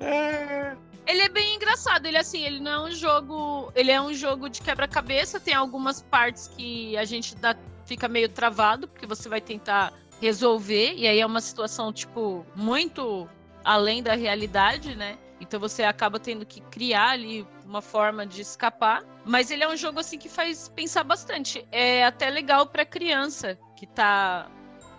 [0.00, 0.76] É.
[1.06, 4.48] Ele é bem engraçado, ele assim, ele não é um jogo, ele é um jogo
[4.48, 9.42] de quebra-cabeça, tem algumas partes que a gente dá, fica meio travado, porque você vai
[9.42, 13.28] tentar resolver, e aí é uma situação, tipo, muito
[13.64, 15.18] além da realidade, né?
[15.40, 19.02] Então você acaba tendo que criar ali uma forma de escapar.
[19.24, 21.66] Mas ele é um jogo assim que faz pensar bastante.
[21.72, 24.50] É até legal pra criança que tá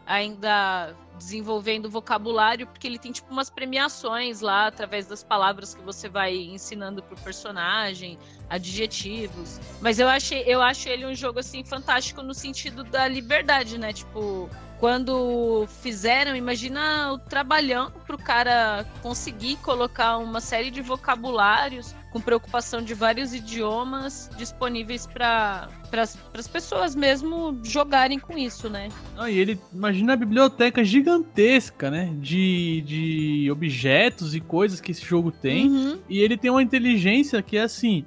[0.06, 6.10] ainda desenvolvendo vocabulário, porque ele tem tipo umas premiações lá através das palavras que você
[6.10, 9.60] vai ensinando pro personagem, adjetivos.
[9.82, 13.94] Mas eu achei, eu acho ele um jogo assim fantástico no sentido da liberdade, né?
[13.94, 14.50] Tipo,
[14.80, 22.82] quando fizeram, imagina o trabalhão pro cara conseguir colocar uma série de vocabulários com preocupação
[22.82, 28.90] de vários idiomas disponíveis para as pessoas mesmo jogarem com isso, né?
[29.18, 32.14] Ah, e ele imagina a biblioteca gigantesca, né?
[32.20, 35.70] De, de objetos e coisas que esse jogo tem.
[35.70, 36.00] Uhum.
[36.08, 38.06] E ele tem uma inteligência que é assim.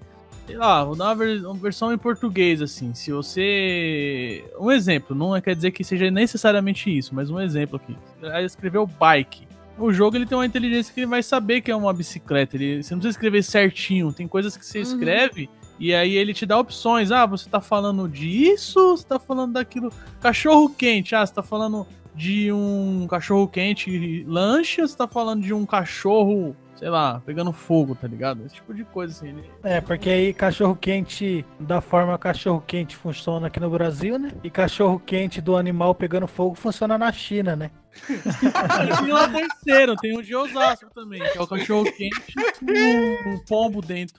[0.49, 2.93] Sei lá, vou dar uma, ver- uma versão em português, assim.
[2.95, 4.45] Se você.
[4.59, 7.97] Um exemplo, não é- quer dizer que seja necessariamente isso, mas um exemplo aqui.
[8.33, 9.47] Aí escreveu bike.
[9.79, 12.57] O jogo ele tem uma inteligência que ele vai saber que é uma bicicleta.
[12.57, 14.13] Ele, você não precisa escrever certinho.
[14.13, 14.83] Tem coisas que você Uhum.
[14.85, 17.13] escreve e aí ele te dá opções.
[17.13, 19.93] Ah, você tá falando disso, você tá falando daquilo.
[20.21, 21.15] Cachorro quente.
[21.15, 25.65] Ah, você tá falando de um cachorro quente lanche, ou você tá falando de um
[25.65, 28.47] cachorro, sei lá, pegando fogo, tá ligado?
[28.47, 29.29] Esse tipo de coisa assim.
[29.29, 29.51] Ele...
[29.65, 34.33] É, porque aí cachorro quente da forma cachorro quente funciona aqui no Brasil, né?
[34.45, 37.71] E cachorro quente do animal pegando fogo funciona na China, né?
[38.09, 43.31] E tem um terceiro, tem um de Osasco também, que é o cachorro quente com
[43.31, 44.17] um pombo dentro.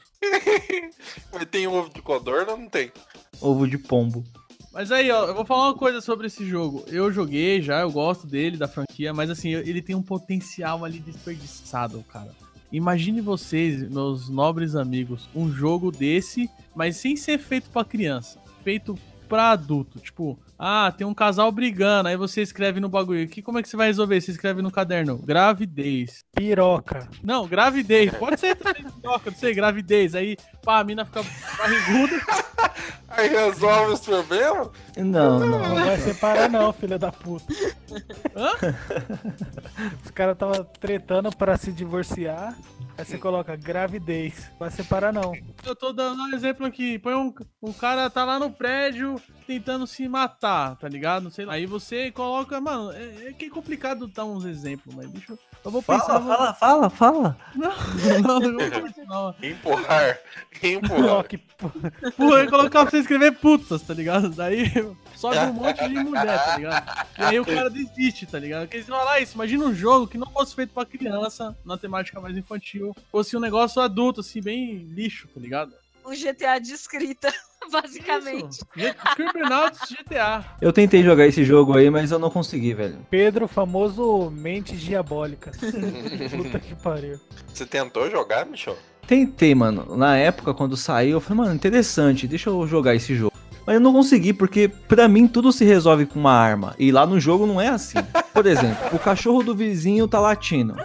[1.32, 2.92] Mas tem ovo de codorna ou não tem?
[3.40, 4.24] Ovo de pombo.
[4.72, 6.84] Mas aí, ó, eu vou falar uma coisa sobre esse jogo.
[6.88, 11.00] Eu joguei já, eu gosto dele, da franquia, mas assim, ele tem um potencial ali
[11.00, 12.30] desperdiçado, cara.
[12.72, 18.98] Imagine vocês, meus nobres amigos, um jogo desse, mas sem ser feito pra criança, feito
[19.30, 20.00] pra adulto.
[20.00, 23.28] Tipo, ah, tem um casal brigando, aí você escreve no bagulho.
[23.28, 24.20] Que, como é que você vai resolver?
[24.20, 26.26] Você escreve no caderno, gravidez.
[26.36, 27.08] Piroca.
[27.24, 28.14] Não, gravidez.
[28.16, 30.16] Pode ser também, troca, não sei, gravidez.
[30.16, 31.24] Aí, pá, a mina fica
[31.58, 32.16] barriguda.
[33.10, 34.70] Aí resolve os problemas?
[34.96, 35.76] Não, Não não.
[35.76, 37.52] vai separar não, filha da puta.
[38.36, 38.52] Hã?
[40.06, 42.56] Os caras tava tretando pra se divorciar.
[42.98, 44.50] Aí você coloca gravidez.
[44.60, 45.34] Vai separar não.
[45.66, 47.00] Eu tô dando um exemplo aqui.
[47.00, 51.32] Põe um, um cara tá lá no prédio tentando se matar, tá ligado?
[51.32, 51.54] Sei lá.
[51.54, 55.40] Aí você coloca, mano, é, é que é complicado dar uns exemplos, mas deixa eu.
[55.64, 56.06] Eu vou pensar.
[56.22, 57.38] Fala, fala, fala, fala.
[57.56, 57.70] Não,
[58.22, 59.36] não, não, vou curtir, não.
[59.44, 60.18] Empurrar.
[60.62, 61.02] Empurrar.
[61.02, 61.38] Coloque.
[62.18, 64.30] Pô, eu ia colocar pra você escrever putas, tá ligado?
[64.30, 64.66] Daí
[65.16, 67.08] sobe um monte de mulher, tá ligado?
[67.18, 68.68] E aí o cara desiste, tá ligado?
[68.68, 72.20] Porque você falar isso, imagina um jogo que não fosse feito pra criança, na temática
[72.20, 75.74] mais infantil, fosse um negócio adulto, assim, bem lixo, tá ligado?
[76.06, 77.32] Um GTA de escrita,
[77.72, 78.60] basicamente.
[79.12, 80.44] Scribblenauts GTA.
[80.62, 83.06] Eu tentei jogar esse jogo aí, mas eu não consegui, velho.
[83.10, 85.56] Pedro, famoso mentes diabólicas.
[86.36, 87.20] Puta que pariu.
[87.54, 88.78] Você tentou jogar, Michel?
[89.10, 89.98] Tentei, mano.
[89.98, 93.34] Na época, quando saiu, eu falei, mano, interessante, deixa eu jogar esse jogo.
[93.70, 96.74] Mas eu não consegui, porque pra mim tudo se resolve com uma arma.
[96.80, 98.00] E lá no jogo não é assim.
[98.34, 100.76] Por exemplo, o cachorro do vizinho tá latindo.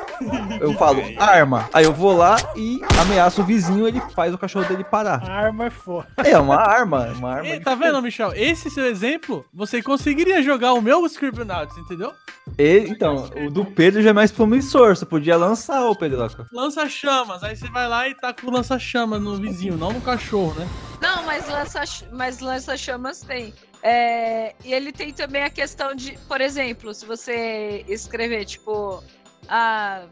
[0.61, 1.67] Eu falo, arma.
[1.73, 5.23] Aí eu vou lá e ameaço o vizinho, ele faz o cachorro dele parar.
[5.27, 6.09] A arma é foda.
[6.19, 7.49] É uma arma, uma arma.
[7.49, 8.33] E, tá vendo, Michel?
[8.35, 12.13] Esse seu exemplo, você conseguiria jogar o meu Scribblenauts, entendeu?
[12.59, 14.95] E- então, o do Pedro já é mais promissor.
[14.95, 16.47] Você podia lançar, ô Pedroca.
[16.53, 20.53] Lança-chamas, aí você vai lá e tá com o lança-chamas no vizinho, não no cachorro,
[20.59, 20.69] né?
[21.01, 22.41] Não, mas lança, mas
[22.75, 23.55] lança-chamas tem.
[23.83, 29.03] É, e ele tem também a questão de, por exemplo, se você escrever, tipo,
[29.49, 30.07] a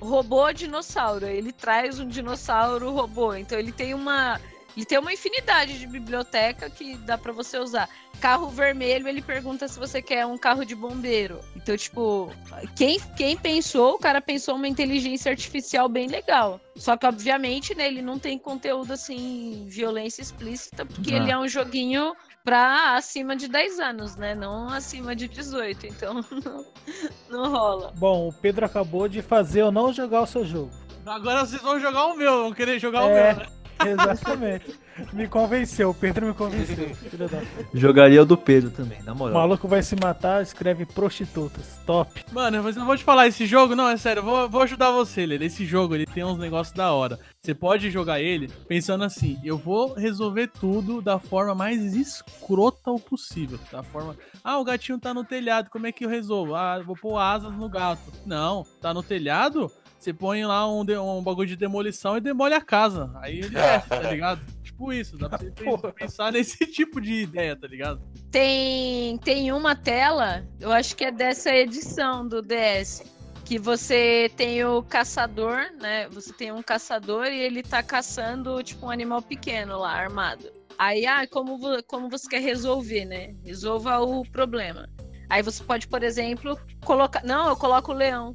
[0.00, 3.34] robô dinossauro, ele traz um dinossauro robô.
[3.34, 4.40] Então ele tem uma.
[4.76, 7.88] Ele tem uma infinidade de biblioteca que dá pra você usar.
[8.20, 11.40] Carro vermelho, ele pergunta se você quer um carro de bombeiro.
[11.54, 12.30] Então, tipo,
[12.76, 16.60] quem, quem pensou, o cara pensou uma inteligência artificial bem legal.
[16.76, 21.16] Só que, obviamente, né, ele não tem conteúdo assim, violência explícita, porque Ah.
[21.18, 24.34] ele é um joguinho pra acima de 10 anos, né?
[24.34, 25.86] Não acima de 18.
[25.86, 26.66] Então, não,
[27.30, 27.92] não rola.
[27.96, 30.70] Bom, o Pedro acabou de fazer eu não jogar o seu jogo.
[31.06, 33.34] Agora vocês vão jogar o meu, vão querer jogar o É.
[33.34, 33.46] meu, né?
[33.84, 34.78] Exatamente.
[35.12, 36.94] me convenceu, o Pedro me convenceu.
[36.94, 37.40] Filho da...
[37.72, 39.34] Jogaria o do Pedro também, na O moral.
[39.34, 41.80] maluco vai se matar, escreve prostitutas.
[41.84, 42.24] Top.
[42.32, 44.90] Mano, mas eu vou te falar, esse jogo, não, é sério, eu vou, vou ajudar
[44.90, 45.46] você, Lele.
[45.46, 47.18] Esse jogo, ele tem uns negócios da hora.
[47.42, 52.98] Você pode jogar ele pensando assim, eu vou resolver tudo da forma mais escrota o
[53.00, 53.58] possível.
[53.70, 56.54] Da forma, ah, o gatinho tá no telhado, como é que eu resolvo?
[56.54, 58.00] Ah, vou pôr asas no gato.
[58.24, 59.70] Não, tá no telhado,
[60.04, 63.10] você põe lá um, de- um bagulho de demolição e demole a casa.
[63.22, 64.40] Aí ele desce, tá ligado?
[64.62, 65.92] Tipo isso, dá pra você Porra.
[65.92, 68.00] pensar nesse tipo de ideia, tá ligado?
[68.30, 73.02] Tem, tem uma tela, eu acho que é dessa edição do DS,
[73.44, 76.08] que você tem o caçador, né?
[76.10, 80.50] Você tem um caçador e ele tá caçando, tipo, um animal pequeno lá, armado.
[80.76, 83.34] Aí, ah, como, como você quer resolver, né?
[83.44, 84.88] Resolva o problema.
[85.30, 87.22] Aí você pode, por exemplo, colocar.
[87.24, 88.34] Não, eu coloco o leão.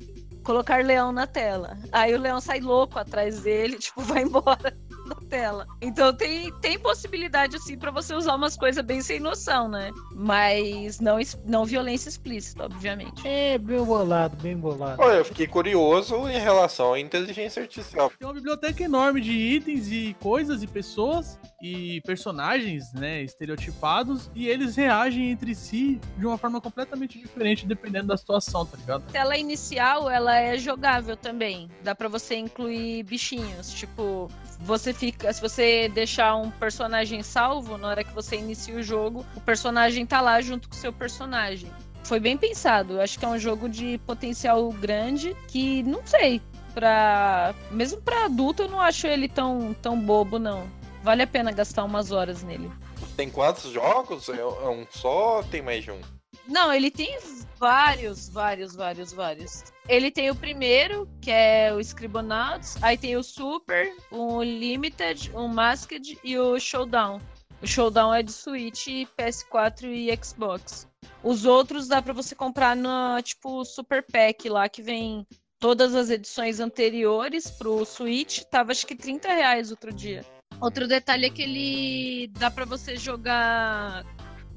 [0.50, 1.78] Colocar leão na tela.
[1.92, 4.76] Aí o leão sai louco atrás dele, tipo, vai embora
[5.10, 5.68] da tela.
[5.82, 9.92] Então tem, tem possibilidade, assim, pra você usar umas coisas bem sem noção, né?
[10.16, 13.28] Mas não, não violência explícita, obviamente.
[13.28, 15.02] É, bem bolado, bem bolado.
[15.02, 18.12] Olha, eu fiquei curioso em relação à inteligência artificial.
[18.18, 24.48] Tem uma biblioteca enorme de itens e coisas e pessoas e personagens, né, estereotipados, e
[24.48, 29.04] eles reagem entre si de uma forma completamente diferente dependendo da situação, tá ligado?
[29.10, 31.70] A tela inicial, ela é jogável também.
[31.84, 37.88] Dá pra você incluir bichinhos, tipo, você fica, se você deixar um personagem salvo na
[37.88, 41.72] hora que você inicia o jogo, o personagem tá lá junto com o seu personagem.
[42.04, 42.96] Foi bem pensado.
[42.96, 46.42] Eu acho que é um jogo de potencial grande que não sei,
[46.74, 50.70] para mesmo pra adulto eu não acho ele tão tão bobo não.
[51.02, 52.70] Vale a pena gastar umas horas nele.
[53.16, 54.28] Tem quantos jogos?
[54.28, 55.42] É é um só?
[55.44, 56.02] Tem mais de um?
[56.46, 57.18] Não, ele tem
[57.58, 59.64] vários, vários, vários, vários.
[59.90, 65.48] Ele tem o primeiro, que é o Scribonauts, aí tem o Super, o Limited, o
[65.48, 67.20] Masked e o Showdown.
[67.60, 68.86] O Showdown é de Switch,
[69.18, 70.88] PS4 e Xbox.
[71.24, 75.26] Os outros dá pra você comprar no tipo Super Pack lá, que vem
[75.60, 78.44] todas as edições anteriores pro Switch.
[78.44, 80.24] Tava acho que 30 reais outro dia.
[80.62, 84.06] Outro detalhe é que ele dá pra você jogar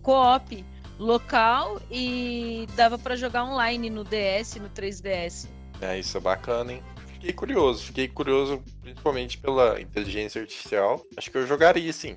[0.03, 0.63] co-op
[1.03, 5.49] local e dava pra jogar online no DS, no 3DS.
[5.81, 6.83] É, isso é bacana, hein?
[7.15, 11.05] Fiquei curioso, fiquei curioso principalmente pela inteligência artificial.
[11.17, 12.17] Acho que eu jogaria sim.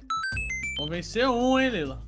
[0.77, 2.01] Vamos vencer um, hein, Leila?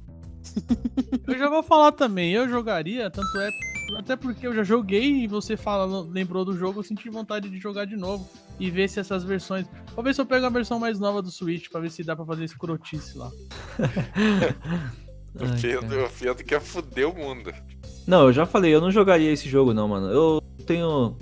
[1.28, 3.50] eu já vou falar também, eu jogaria, tanto é.
[3.98, 7.58] Até porque eu já joguei e você fala, lembrou do jogo, eu senti vontade de
[7.58, 9.66] jogar de novo e ver se essas versões.
[9.96, 12.16] Vou ver se eu pego a versão mais nova do Switch pra ver se dá
[12.16, 13.32] pra fazer escrotice lá.
[15.36, 16.06] O Pedro, cara.
[16.06, 17.54] o Pedro quer foder o mundo.
[18.08, 20.08] Não, eu já falei, eu não jogaria esse jogo não, mano.
[20.08, 21.16] Eu tenho.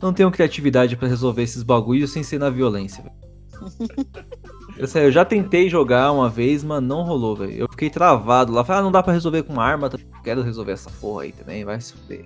[0.00, 3.14] Não tenho criatividade pra resolver esses bagulhos sem ser na violência, velho.
[4.78, 7.52] Eu, sério, eu já tentei jogar uma vez, mas não rolou, velho.
[7.52, 8.64] Eu fiquei travado lá.
[8.64, 9.88] Falei, ah, não dá pra resolver com arma.
[9.90, 9.98] tá?
[10.24, 12.24] Quero resolver essa porra aí também, vai se fuder.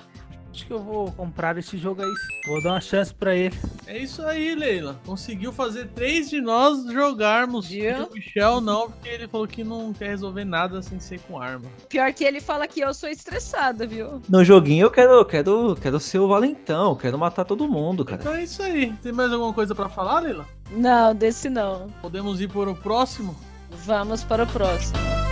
[0.57, 2.11] Acho que eu vou comprar esse jogo aí.
[2.47, 3.55] Vou dar uma chance pra ele.
[3.87, 4.99] É isso aí, Leila.
[5.05, 7.71] Conseguiu fazer três de nós jogarmos.
[7.71, 11.38] E o Michel não, porque ele falou que não quer resolver nada sem ser com
[11.38, 11.66] arma.
[11.90, 14.23] Pior que ele fala que eu sou estressada, viu?
[14.31, 18.23] No joguinho eu quero, quero, quero ser o valentão, quero matar todo mundo, cara.
[18.23, 18.95] Então é isso aí.
[19.03, 20.47] Tem mais alguma coisa pra falar, Leila?
[20.71, 21.88] Não, desse não.
[22.01, 23.37] Podemos ir para o próximo?
[23.85, 25.26] Vamos para o próximo.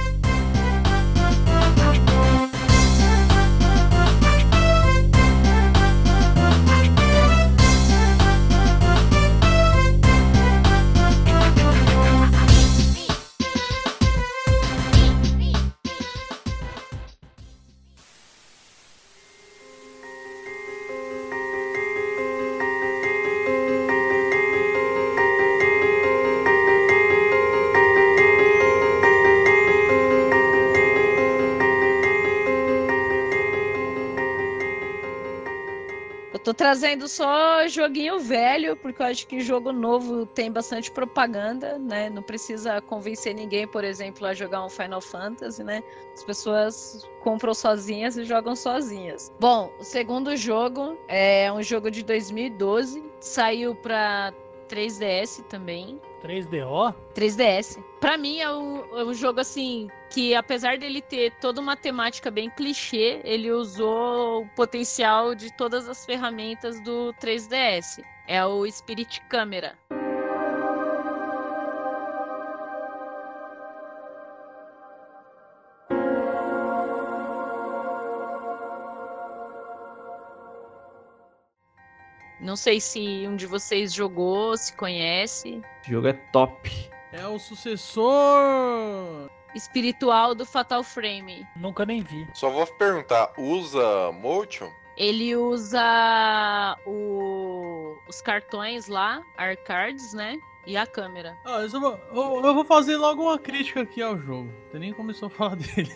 [36.74, 42.10] Trazendo só joguinho velho, porque eu acho que jogo novo tem bastante propaganda, né?
[42.10, 45.84] Não precisa convencer ninguém, por exemplo, a jogar um Final Fantasy, né?
[46.12, 49.30] As pessoas compram sozinhas e jogam sozinhas.
[49.38, 54.34] Bom, o segundo jogo é um jogo de 2012, saiu pra
[54.68, 56.00] 3DS também.
[56.24, 56.94] 3DO?
[57.14, 57.78] 3DS.
[58.00, 62.30] Pra mim é um, é um jogo assim que apesar dele ter toda uma temática
[62.30, 68.02] bem clichê, ele usou o potencial de todas as ferramentas do 3DS.
[68.26, 69.76] É o Spirit Camera.
[82.54, 85.60] Não sei se um de vocês jogou, se conhece.
[85.82, 86.70] Esse jogo é top.
[87.12, 89.28] É o sucessor.
[89.56, 91.44] Espiritual do Fatal Frame.
[91.56, 92.24] Nunca nem vi.
[92.32, 94.68] Só vou perguntar, usa motion?
[94.96, 95.82] Ele usa
[96.86, 100.38] o- os cartões lá, arcards, né?
[100.64, 101.36] E a câmera.
[101.44, 104.48] Ah, eu, vou, eu- eu vou fazer logo uma crítica aqui ao jogo.
[104.70, 105.92] Você nem começou a falar dele.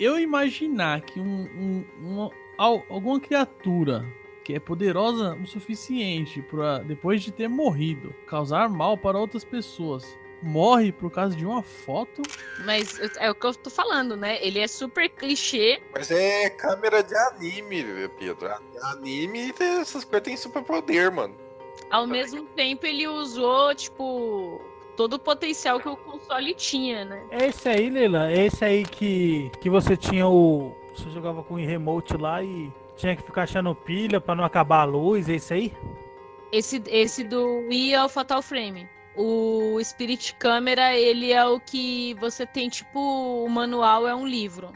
[0.00, 4.06] Eu imaginar que um, um- uma- al- alguma criatura
[4.48, 10.18] que é poderosa o suficiente para depois de ter morrido causar mal para outras pessoas
[10.40, 12.22] morre por causa de uma foto.
[12.64, 14.38] Mas é o que eu tô falando, né?
[14.40, 15.82] Ele é super clichê.
[15.92, 18.48] Mas é câmera de anime, Pedro.
[18.84, 21.34] Anime, essas coisas têm superpoder, mano.
[21.90, 24.60] Ao mesmo tempo, ele usou, tipo,
[24.96, 27.22] todo o potencial que o console tinha, né?
[27.32, 28.30] É esse aí, Leila?
[28.30, 32.72] É esse aí que, que você tinha o Você jogava com o remote lá e
[32.98, 35.72] tinha que ficar achando pilha pra não acabar a luz, é isso aí?
[36.52, 38.88] Esse, esse do Wii é o Fatal Frame.
[39.16, 44.72] O Spirit Camera, ele é o que você tem, tipo, o manual é um livro.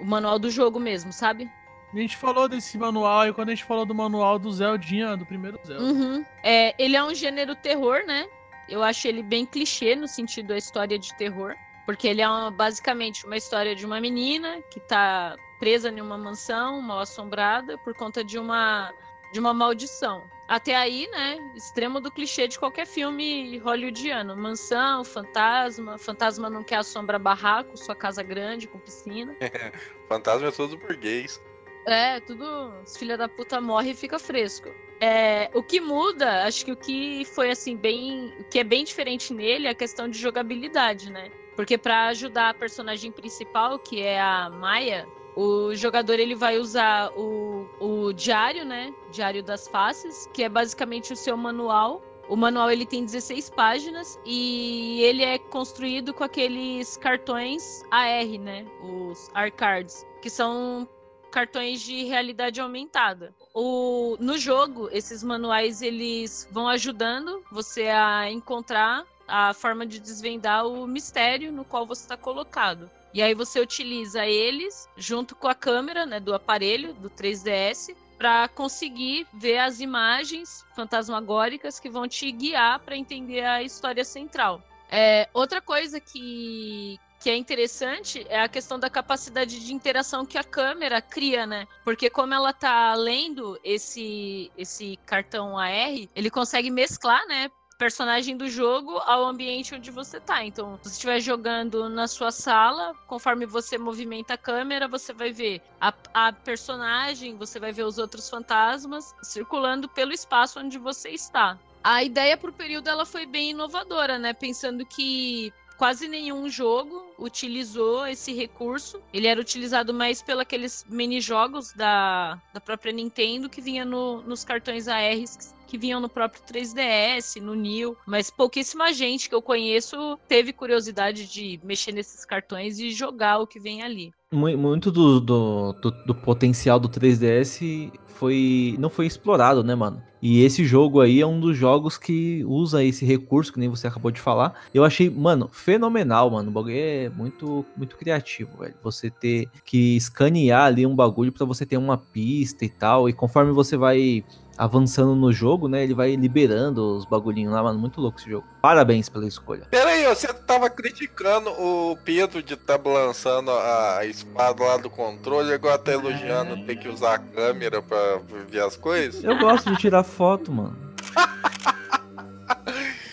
[0.00, 1.50] O manual do jogo mesmo, sabe?
[1.92, 5.24] A gente falou desse manual e quando a gente falou do manual do Zeldinha, do
[5.24, 5.82] primeiro Zelda.
[5.82, 6.24] Uhum.
[6.42, 8.26] É, ele é um gênero terror, né?
[8.68, 11.54] Eu acho ele bem clichê no sentido da história de terror.
[11.86, 16.18] Porque ele é uma- basicamente uma história de uma menina que tá presa em uma
[16.18, 18.92] mansão mal assombrada por conta de uma,
[19.32, 20.24] de uma maldição.
[20.48, 21.38] Até aí, né?
[21.56, 24.36] Extremo do clichê de qualquer filme hollywoodiano.
[24.36, 29.34] Mansão, fantasma, fantasma não quer assombrar barraco, sua casa grande com piscina.
[30.08, 31.40] Fantasma é todo burguês.
[31.84, 32.44] É, tudo.
[32.84, 34.68] Os filha da puta morre e fica fresco.
[35.00, 38.34] É, o que muda, acho que o que foi assim, bem.
[38.38, 41.30] O que é bem diferente nele é a questão de jogabilidade, né?
[41.56, 47.10] Porque pra ajudar a personagem principal, que é a Maia, o jogador ele vai usar
[47.16, 48.94] o, o diário, né?
[49.10, 52.02] Diário das faces, que é basicamente o seu manual.
[52.28, 58.66] O manual ele tem 16 páginas e ele é construído com aqueles cartões AR, né?
[58.82, 60.88] Os AR cards, que são
[61.30, 63.34] cartões de realidade aumentada.
[63.54, 70.66] O, no jogo, esses manuais eles vão ajudando você a encontrar a forma de desvendar
[70.66, 72.90] o mistério no qual você está colocado.
[73.12, 78.48] E aí você utiliza eles junto com a câmera né, do aparelho, do 3DS, para
[78.48, 84.62] conseguir ver as imagens fantasmagóricas que vão te guiar para entender a história central.
[84.90, 90.38] É, outra coisa que, que é interessante é a questão da capacidade de interação que
[90.38, 91.66] a câmera cria, né?
[91.84, 97.50] Porque como ela tá lendo esse, esse cartão AR, ele consegue mesclar, né?
[97.78, 100.44] Personagem do jogo ao ambiente onde você tá.
[100.44, 105.32] Então, se você estiver jogando na sua sala, conforme você movimenta a câmera, você vai
[105.32, 111.10] ver a, a personagem, você vai ver os outros fantasmas circulando pelo espaço onde você
[111.10, 111.58] está.
[111.84, 114.32] A ideia pro período ela foi bem inovadora, né?
[114.32, 119.00] Pensando que quase nenhum jogo utilizou esse recurso.
[119.12, 124.44] Ele era utilizado mais pelos aqueles mini-jogos da, da própria Nintendo que vinha no, nos
[124.44, 127.96] cartões ARs que, vinham no próprio 3DS, no New.
[128.06, 133.46] Mas pouquíssima gente que eu conheço teve curiosidade de mexer nesses cartões e jogar o
[133.46, 134.12] que vem ali.
[134.32, 140.02] Mu- Muito do, do, do, do potencial do 3DS foi não foi explorado, né, mano?
[140.22, 143.86] E esse jogo aí é um dos jogos que usa esse recurso, que nem você
[143.86, 144.54] acabou de falar.
[144.72, 146.48] Eu achei, mano, fenomenal, mano.
[146.48, 148.74] O bagulho é muito, muito criativo, velho.
[148.82, 153.08] Você ter que escanear ali um bagulho pra você ter uma pista e tal.
[153.08, 154.24] E conforme você vai
[154.58, 157.78] avançando no jogo, né, ele vai liberando os bagulhinhos lá, mano.
[157.78, 158.46] Muito louco esse jogo.
[158.60, 159.66] Parabéns pela escolha.
[159.70, 165.52] Pera aí, você tava criticando o Pedro de estar balançando a espada lá do controle,
[165.52, 169.22] agora tá elogiando ter que usar a câmera pra ver as coisas?
[169.22, 170.76] Eu gosto de tirar foto, mano.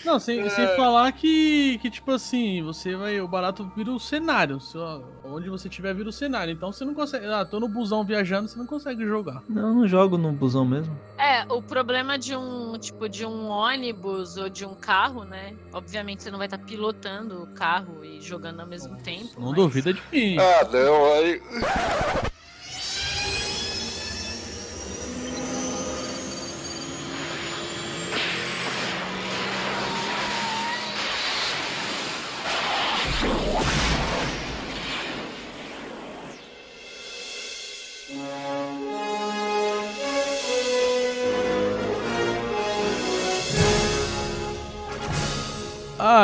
[0.04, 3.20] Não, sem, sem falar que, que, tipo assim, você vai.
[3.20, 4.60] O barato vira o cenário.
[4.60, 6.52] só- onde você tiver, vira o cenário.
[6.52, 7.26] Então você não consegue.
[7.26, 9.42] Ah, tô no busão viajando, você não consegue jogar.
[9.48, 10.94] Não, eu não jogo no busão mesmo.
[11.18, 15.54] É, o problema de um, tipo, de um ônibus ou de um carro, né?
[15.72, 19.30] Obviamente você não vai estar pilotando o carro e jogando ao mesmo tempo.
[19.38, 20.36] Não mas- duvida de mim.
[20.38, 21.40] Ah, não, aí.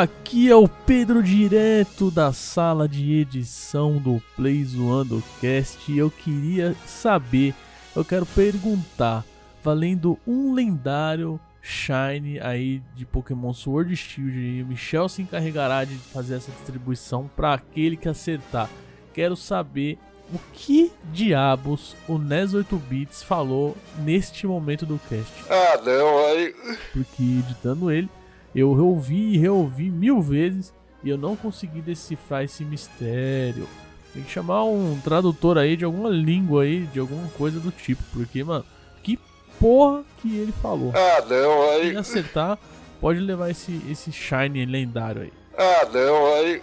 [0.01, 6.09] Aqui é o Pedro direto da sala de edição do Play Zoando Cast e eu
[6.09, 7.53] queria saber,
[7.95, 9.23] eu quero perguntar,
[9.63, 15.93] valendo um lendário Shine aí de Pokémon Sword Shield, e o Michel se encarregará de
[15.93, 18.71] fazer essa distribuição para aquele que acertar.
[19.13, 19.99] Quero saber
[20.33, 26.55] o que diabos o NES 8 Bits falou neste momento do cast Ah, não, aí.
[26.91, 28.09] porque editando ele,
[28.53, 30.73] eu reouvi e reouvi mil vezes
[31.03, 33.67] e eu não consegui decifrar esse mistério.
[34.13, 38.03] Tem que chamar um tradutor aí de alguma língua aí, de alguma coisa do tipo,
[38.11, 38.65] porque, mano,
[39.01, 39.17] que
[39.59, 40.91] porra que ele falou.
[40.93, 41.91] Ah, não, aí.
[41.91, 42.59] Se acertar,
[42.99, 45.33] pode levar esse, esse Shine lendário aí.
[45.57, 46.61] Ah, não, aí.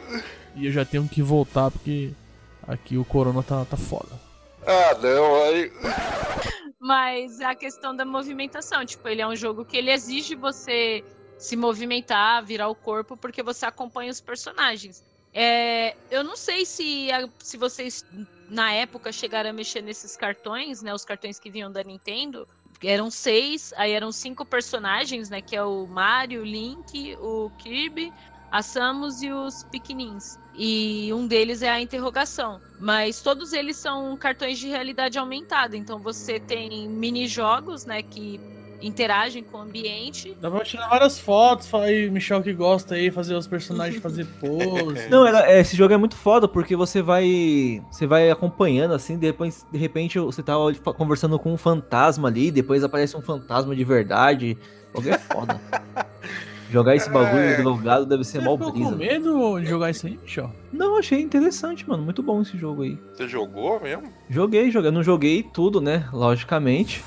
[0.55, 2.11] E eu já tenho que voltar porque
[2.66, 4.11] aqui o Corona tá, tá foda.
[4.66, 5.72] Ah, não, aí.
[6.78, 11.03] Mas a questão da movimentação, tipo, ele é um jogo que ele exige você
[11.39, 15.03] se movimentar, virar o corpo, porque você acompanha os personagens.
[15.32, 18.05] É, eu não sei se, a- se vocês
[18.49, 20.93] na época chegaram a mexer nesses cartões, né?
[20.95, 22.49] Os cartões que vinham da Nintendo.
[22.82, 25.43] Eram seis, aí eram cinco personagens, né?
[25.43, 28.14] Que é o Mario, o Link, o Kirby,
[28.51, 30.39] a Samus e os Pikmin's.
[30.55, 32.62] E um deles é a interrogação.
[32.78, 35.76] Mas todos eles são cartões de realidade aumentada.
[35.76, 38.03] Então você tem mini-jogos, né?
[38.03, 38.41] Que
[38.81, 40.37] interagem com o ambiente.
[40.41, 44.24] Dá pra tirar várias fotos, fala aí, Michel que gosta aí, fazer os personagens fazer
[44.41, 45.09] pose.
[45.09, 47.83] Não, era- é, esse jogo é muito foda porque você vai.
[47.91, 50.55] Você vai acompanhando assim, depois, de repente, você tá
[50.97, 54.57] conversando com um fantasma ali, depois aparece um fantasma de verdade.
[54.95, 55.61] O jogo é foda.
[56.70, 57.41] Jogar esse bagulho
[57.91, 58.05] É.
[58.05, 58.72] deve ser Você mal brisa.
[58.91, 60.53] com medo de jogar isso aí, Michel?
[60.70, 62.03] Não, achei interessante, mano.
[62.03, 62.99] Muito bom esse jogo aí.
[63.14, 64.03] Você jogou mesmo?
[64.29, 64.91] Joguei, joguei.
[64.91, 66.07] Não joguei tudo, né?
[66.12, 67.03] Logicamente.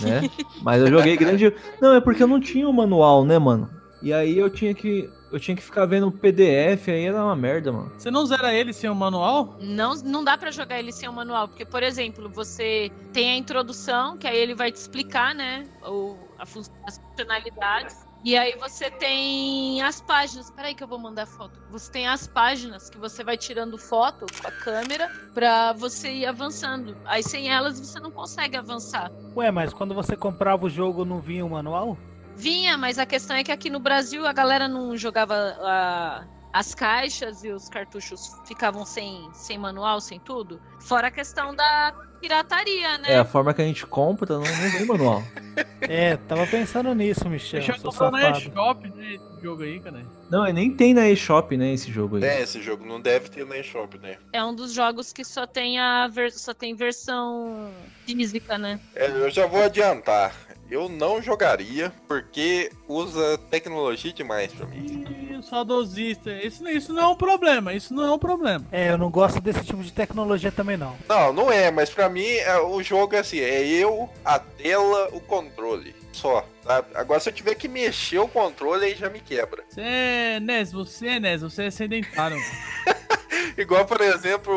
[0.00, 0.28] Né?
[0.62, 1.52] Mas eu joguei grande.
[1.80, 3.68] Não, é porque eu não tinha o manual, né, mano?
[4.02, 5.10] E aí eu tinha que.
[5.30, 7.92] Eu tinha que ficar vendo o PDF, aí era uma merda, mano.
[7.98, 9.58] Você não zera ele sem o manual?
[9.60, 13.36] Não, não dá pra jogar ele sem o manual, porque, por exemplo, você tem a
[13.36, 18.07] introdução, que aí ele vai te explicar, né, o, a fun- as funcionalidades.
[18.24, 20.50] E aí você tem as páginas.
[20.50, 21.60] Peraí que eu vou mandar foto.
[21.70, 26.26] Você tem as páginas que você vai tirando foto com a câmera pra você ir
[26.26, 26.96] avançando.
[27.04, 29.10] Aí sem elas você não consegue avançar.
[29.36, 31.96] Ué, mas quando você comprava o jogo não vinha o manual?
[32.36, 36.74] Vinha, mas a questão é que aqui no Brasil a galera não jogava ah, as
[36.74, 40.60] caixas e os cartuchos ficavam sem, sem manual, sem tudo.
[40.80, 43.12] Fora a questão da pirataria, né?
[43.12, 45.22] É, a forma que a gente compra não, não vem manual.
[45.80, 47.60] É, tava pensando nisso, Michel.
[47.60, 48.38] Michel comprou na safado.
[48.38, 50.06] eShop, né, esse jogo aí, cara.
[50.30, 52.24] Não, nem tem na eShop, né, esse jogo aí.
[52.24, 54.18] É, esse jogo não deve ter na eShop, né?
[54.32, 56.30] É um dos jogos que só tem a ver...
[56.30, 57.72] só tem versão
[58.06, 58.78] física, né?
[58.94, 60.32] É, eu já vou adiantar.
[60.70, 65.17] Eu não jogaria porque usa tecnologia demais pra mim.
[65.48, 66.30] Saudosista.
[66.32, 68.64] Isso, isso não é um problema, isso não é um problema.
[68.70, 70.96] É, eu não gosto desse tipo de tecnologia também não.
[71.08, 75.08] Não, não é, mas pra mim é, o jogo é assim, é eu, a tela,
[75.12, 75.94] o controle.
[76.12, 76.88] Só, sabe?
[76.94, 79.62] Agora se eu tiver que mexer o controle, aí já me quebra.
[79.68, 82.36] Você é, Nes, você é Nes, você é sedentário.
[83.56, 84.52] Igual, por exemplo,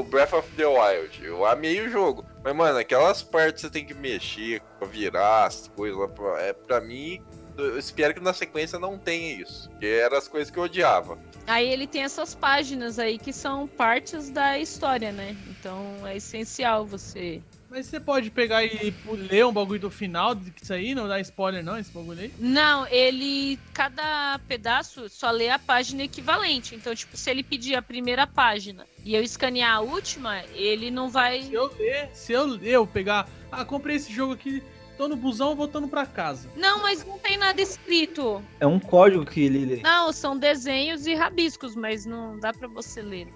[0.00, 1.24] o Breath of the Wild.
[1.24, 2.24] Eu amei o jogo.
[2.42, 6.40] Mas, mano, aquelas partes que você tem que mexer, pra virar as coisas, lá pra-
[6.42, 7.22] é, pra mim,
[7.60, 9.70] eu espero que na sequência não tenha isso.
[9.78, 11.18] Que eram as coisas que eu odiava.
[11.46, 15.36] Aí ele tem essas páginas aí que são partes da história, né?
[15.48, 17.42] Então é essencial você.
[17.70, 21.62] Mas você pode pegar e ler um bagulho do final disso aí, não dá spoiler
[21.62, 22.32] não, esse bagulho aí?
[22.36, 23.60] Não, ele.
[23.72, 26.74] Cada pedaço só lê a página equivalente.
[26.74, 31.08] Então, tipo, se ele pedir a primeira página e eu escanear a última, ele não
[31.08, 31.42] vai.
[31.42, 34.64] Se eu ler, se eu, eu pegar, ah, comprei esse jogo aqui,
[35.00, 36.46] tô no busão voltando pra casa.
[36.54, 38.42] Não, mas não tem nada escrito.
[38.60, 39.80] É um código que ele.
[39.82, 43.26] Não, são desenhos e rabiscos, mas não dá pra você ler.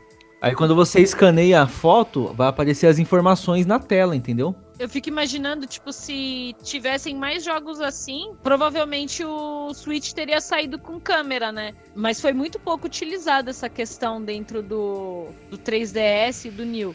[0.42, 4.54] Aí quando você escaneia a foto, vai aparecer as informações na tela, entendeu?
[4.78, 11.00] Eu fico imaginando, tipo, se tivessem mais jogos assim, provavelmente o Switch teria saído com
[11.00, 11.72] câmera, né?
[11.94, 16.94] Mas foi muito pouco utilizada essa questão dentro do, do 3DS e do New.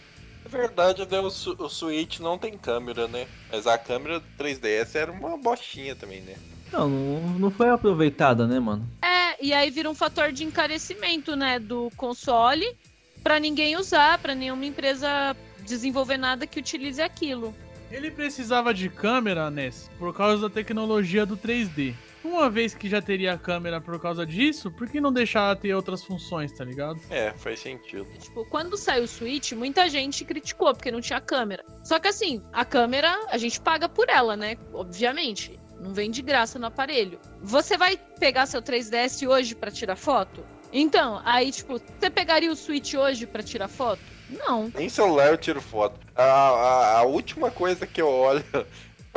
[0.51, 3.27] Na verdade, né, o, Su- o Switch não tem câmera, né?
[3.51, 6.35] Mas a câmera do 3DS era uma bostinha também, né?
[6.71, 8.87] Não, não, não foi aproveitada, né, mano?
[9.01, 12.75] É, e aí vira um fator de encarecimento, né, do console
[13.23, 17.53] pra ninguém usar, pra nenhuma empresa desenvolver nada que utilize aquilo.
[17.91, 21.93] Ele precisava de câmera, Nes, por causa da tecnologia do 3D.
[22.23, 26.03] Uma vez que já teria câmera por causa disso, por que não deixar ter outras
[26.03, 26.99] funções, tá ligado?
[27.09, 28.07] É, faz sentido.
[28.19, 31.63] Tipo, quando saiu o Switch, muita gente criticou porque não tinha câmera.
[31.83, 34.57] Só que assim, a câmera a gente paga por ela, né?
[34.73, 35.59] Obviamente.
[35.79, 37.17] Não vem de graça no aparelho.
[37.41, 40.43] Você vai pegar seu 3DS hoje pra tirar foto?
[40.73, 44.01] Então, aí, tipo, você pegaria o Switch hoje pra tirar foto?
[44.29, 44.71] Não.
[44.75, 45.99] Nem celular eu tiro foto.
[46.13, 48.43] A, a, a última coisa que eu olho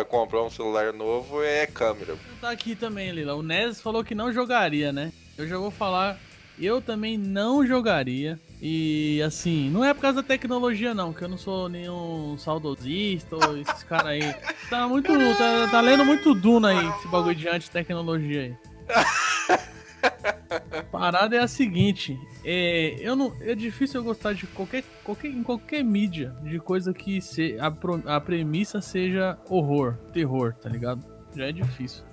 [0.02, 2.16] pra comprar um celular novo é câmera.
[2.40, 3.34] Tá aqui também, Lila.
[3.34, 5.12] O Nes falou que não jogaria, né?
[5.38, 6.18] Eu já vou falar.
[6.58, 8.38] Eu também não jogaria.
[8.60, 13.36] E assim, não é por causa da tecnologia, não, que eu não sou nenhum saudosista
[13.36, 14.34] ou esses caras aí.
[14.68, 15.12] Tá muito.
[15.36, 18.56] Tá, tá lendo muito Duna aí, esse bagulho de anti-tecnologia aí.
[20.02, 25.28] A parada é a seguinte, é, eu não, é difícil eu gostar de qualquer, qualquer,
[25.28, 30.68] em qualquer mídia de coisa que se, a, pro- a premissa seja horror, terror, tá
[30.68, 31.02] ligado?
[31.34, 32.04] Já é difícil.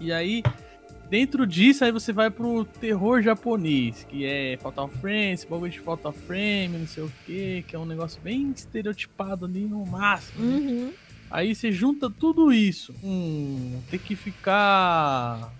[0.00, 0.42] E aí,
[1.10, 5.80] dentro disso, aí você vai pro terror japonês, que é Fatal Frame, esse bagulho de
[5.80, 10.44] Fatal Frame, não sei o que, que é um negócio bem estereotipado ali no máximo.
[10.44, 10.56] né?
[10.56, 10.92] Uhum.
[11.30, 12.94] Aí você junta tudo isso.
[13.04, 15.50] Hum, tem que ficar.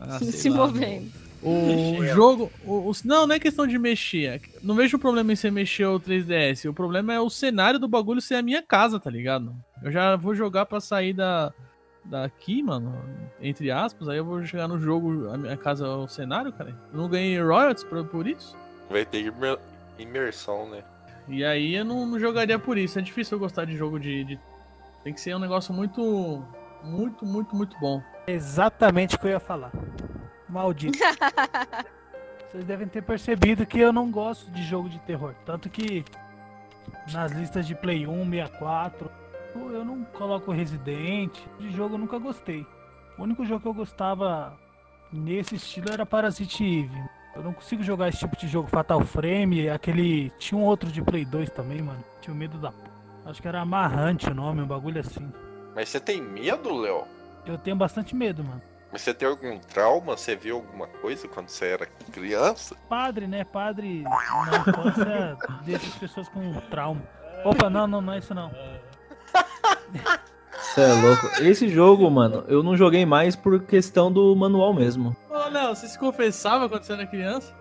[0.00, 1.10] Ah, Se lá, movendo.
[1.40, 2.50] O jogo.
[2.64, 4.40] O, o- não, não é questão de mexer.
[4.62, 6.68] Não vejo problema em você mexer o 3DS.
[6.68, 9.54] O problema é o cenário do bagulho ser a minha casa, tá ligado?
[9.82, 11.52] Eu já vou jogar pra sair da,
[12.04, 12.92] daqui, mano.
[13.40, 14.08] Entre aspas.
[14.08, 16.70] Aí eu vou chegar no jogo, a minha casa é o cenário, cara.
[16.92, 18.56] Eu não ganhei royalties por, por isso.
[18.90, 19.60] Vai ter imer-
[19.96, 20.82] imersão, né?
[21.28, 22.98] E aí eu não, não jogaria por isso.
[22.98, 24.40] É difícil eu gostar de jogo de, de-
[25.04, 26.42] Tem que ser um negócio muito.
[26.82, 28.02] Muito, muito, muito bom.
[28.26, 29.70] Exatamente o que eu ia falar.
[30.48, 30.98] Maldito.
[32.50, 35.34] Vocês devem ter percebido que eu não gosto de jogo de terror.
[35.44, 36.04] Tanto que
[37.12, 39.10] nas listas de Play 1, 64,
[39.54, 41.36] eu não coloco Resident.
[41.58, 42.66] De jogo eu nunca gostei.
[43.18, 44.56] O único jogo que eu gostava
[45.12, 47.02] nesse estilo era Parasite Eve.
[47.36, 50.30] Eu não consigo jogar esse tipo de jogo Fatal Frame, aquele.
[50.38, 52.02] Tinha um outro de Play 2 também, mano.
[52.22, 52.72] Tinha medo da.
[52.72, 52.90] p-
[53.26, 55.30] Acho que era Amarrante o nome, um bagulho assim.
[55.78, 57.04] Mas você tem medo, Léo?
[57.46, 58.60] Eu tenho bastante medo, mano.
[58.90, 60.16] Mas você tem algum trauma?
[60.16, 62.74] Você viu alguma coisa quando você era criança?
[62.88, 63.44] Padre, né?
[63.44, 67.00] Padre na infância deixa as pessoas com trauma.
[67.44, 68.50] Opa, não, não, não é isso não.
[70.52, 71.42] Você é louco.
[71.44, 75.16] Esse jogo, mano, eu não joguei mais por questão do manual mesmo.
[75.30, 77.54] Ô, Léo, você se confessava quando você era criança?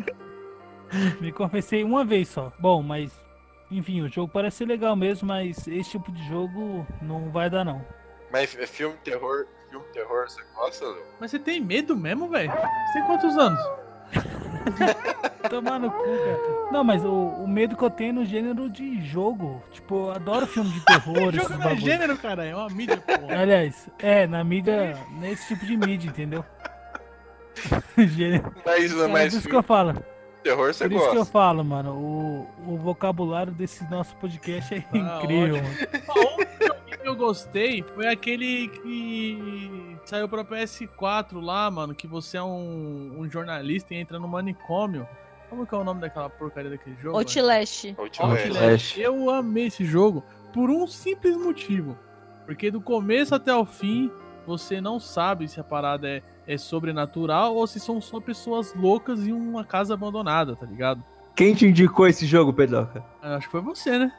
[1.20, 2.50] Me confessei uma vez só.
[2.58, 3.23] Bom, mas
[3.78, 7.64] enfim, o jogo parece ser legal mesmo, mas esse tipo de jogo não vai dar
[7.64, 7.84] não.
[8.30, 11.02] Mas é filme terror, filme terror, você gosta, Léo?
[11.20, 12.50] Mas você tem medo mesmo, velho?
[12.50, 13.60] Você tem quantos anos?
[15.50, 16.70] Tomar no cu, cara.
[16.72, 19.62] Não, mas o, o medo que eu tenho é no gênero de jogo.
[19.70, 22.44] Tipo, eu adoro filme de terror, Jogo não é gênero, cara.
[22.44, 23.36] É uma mídia, porra.
[23.42, 26.44] Aliás, é, na mídia, nesse tipo de mídia, entendeu?
[27.98, 28.54] Gênero.
[28.64, 30.04] Mas, É, mas por isso que filme eu falo.
[30.44, 31.32] Terror você Por isso que eu gosta.
[31.32, 31.92] falo, mano.
[31.94, 35.74] O, o vocabulário desse nosso podcast é Ah, incrível, mano.
[37.02, 43.30] Eu gostei foi aquele que saiu pra PS4 lá, mano, que você é um, um
[43.30, 45.06] jornalista e entra no manicômio.
[45.50, 47.18] Como que é o nome daquela porcaria daquele jogo?
[47.18, 47.94] Outlast.
[47.98, 48.98] Outlast.
[48.98, 51.98] Eu amei esse jogo por um simples motivo.
[52.46, 54.10] Porque do começo até o fim,
[54.46, 59.26] você não sabe se a parada é, é sobrenatural ou se são só pessoas loucas
[59.26, 61.02] em uma casa abandonada, tá ligado?
[61.34, 63.04] Quem te indicou esse jogo, Pedroca?
[63.20, 64.12] Acho que foi você, né?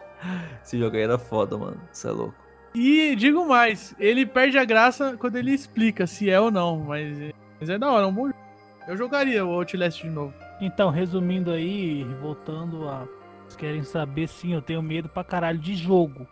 [0.64, 1.80] Esse jogo aí era foda, mano.
[1.92, 2.36] Você é louco.
[2.74, 7.34] E digo mais, ele perde a graça quando ele explica se é ou não, mas,
[7.58, 8.40] mas é da hora, é um bom jogo.
[8.86, 10.34] Eu jogaria o Outlast de novo.
[10.60, 13.08] Então, resumindo aí, voltando a.
[13.44, 16.28] Vocês querem saber, sim, eu tenho medo pra caralho de jogo.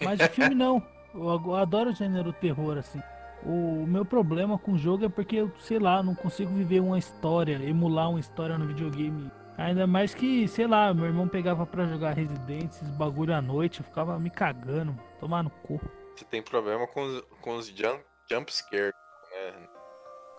[0.00, 0.82] Mas de filme não.
[1.14, 3.00] Eu adoro o gênero terror, assim.
[3.44, 6.98] O meu problema com o jogo é porque eu, sei lá, não consigo viver uma
[6.98, 9.30] história, emular uma história no videogame.
[9.58, 13.80] Ainda mais que, sei lá, meu irmão pegava pra jogar Resident, esses bagulho à noite,
[13.80, 15.80] eu ficava me cagando, tomar no cu.
[16.14, 18.00] Você tem problema com os, com os jump,
[18.30, 18.94] jump scare,
[19.32, 19.68] né?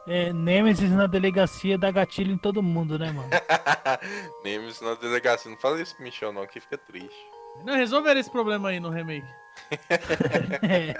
[0.05, 3.29] É, Nemesis na delegacia dá gatilho em todo mundo, né, mano?
[4.43, 5.49] Nemes na delegacia.
[5.49, 7.25] Não fala isso pro Michel, não, que fica triste.
[7.63, 9.27] Não, resolveram esse problema aí no remake.
[10.63, 10.93] É.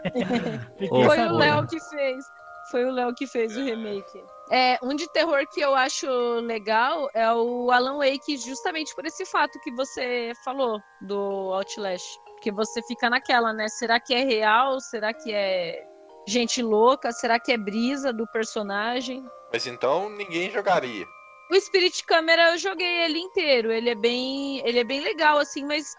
[0.88, 2.26] Foi o Léo que fez.
[2.72, 4.24] Foi o Léo que fez o remake.
[4.50, 6.08] É, um de terror que eu acho
[6.42, 12.20] legal é o Alan Wake, justamente por esse fato que você falou do Outlast.
[12.42, 13.68] Que você fica naquela, né?
[13.68, 14.80] Será que é real?
[14.80, 15.84] Será que é
[16.28, 17.12] gente louca?
[17.12, 19.26] Será que é brisa do personagem?
[19.52, 21.06] Mas então ninguém jogaria.
[21.52, 23.72] O Spirit Camera eu joguei ele inteiro.
[23.72, 25.94] Ele é bem, ele é bem legal assim, mas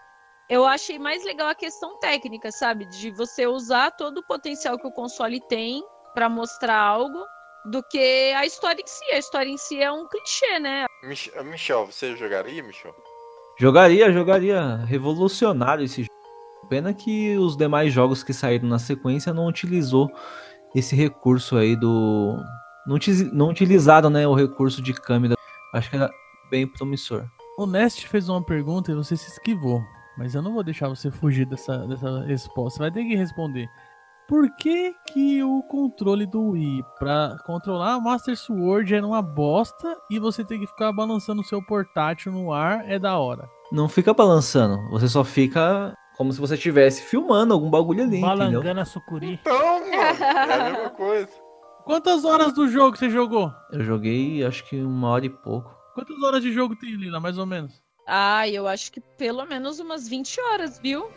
[0.49, 2.85] eu achei mais legal a questão técnica, sabe?
[2.85, 5.83] De você usar todo o potencial que o console tem
[6.13, 7.23] pra mostrar algo,
[7.65, 9.05] do que a história em si.
[9.11, 10.85] A história em si é um clichê, né?
[11.03, 12.93] Mich- Michel, você jogaria, Michel?
[13.57, 14.77] Jogaria, jogaria.
[14.85, 16.15] Revolucionário esse jogo.
[16.69, 20.09] Pena que os demais jogos que saíram na sequência não utilizou
[20.73, 22.37] esse recurso aí do.
[22.87, 22.97] Não,
[23.33, 25.35] não utilizaram, né, o recurso de câmera.
[25.73, 26.09] Acho que era
[26.49, 27.25] bem promissor.
[27.57, 29.81] O Nest fez uma pergunta e você se esquivou.
[30.17, 32.77] Mas eu não vou deixar você fugir dessa, dessa resposta.
[32.77, 33.67] Você vai ter que responder.
[34.27, 39.95] Por que, que o controle do Wii pra controlar o Master Sword era uma bosta
[40.09, 43.47] e você tem que ficar balançando o seu portátil no ar é da hora?
[43.71, 48.37] Não fica balançando, você só fica como se você estivesse filmando algum bagulho ali, entendeu?
[48.37, 49.33] Balangana sucuri.
[49.33, 51.29] Então, mano, é a mesma coisa.
[51.83, 53.51] Quantas horas do jogo você jogou?
[53.71, 55.71] Eu joguei acho que uma hora e pouco.
[55.93, 57.84] Quantas horas de jogo tem, Lila, mais ou menos?
[58.05, 61.09] Ah, eu acho que pelo menos umas 20 horas, viu?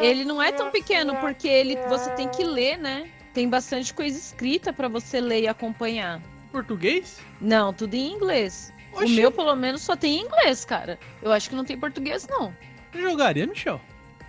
[0.00, 3.10] Ele não é tão pequeno, porque ele você tem que ler, né?
[3.32, 6.20] Tem bastante coisa escrita pra você ler e acompanhar.
[6.50, 7.20] Português?
[7.40, 8.72] Não, tudo em inglês.
[8.92, 9.14] O Oxi.
[9.14, 10.98] meu, pelo menos, só tem em inglês, cara.
[11.22, 12.54] Eu acho que não tem português, não.
[12.92, 13.80] Jogaria, Michel?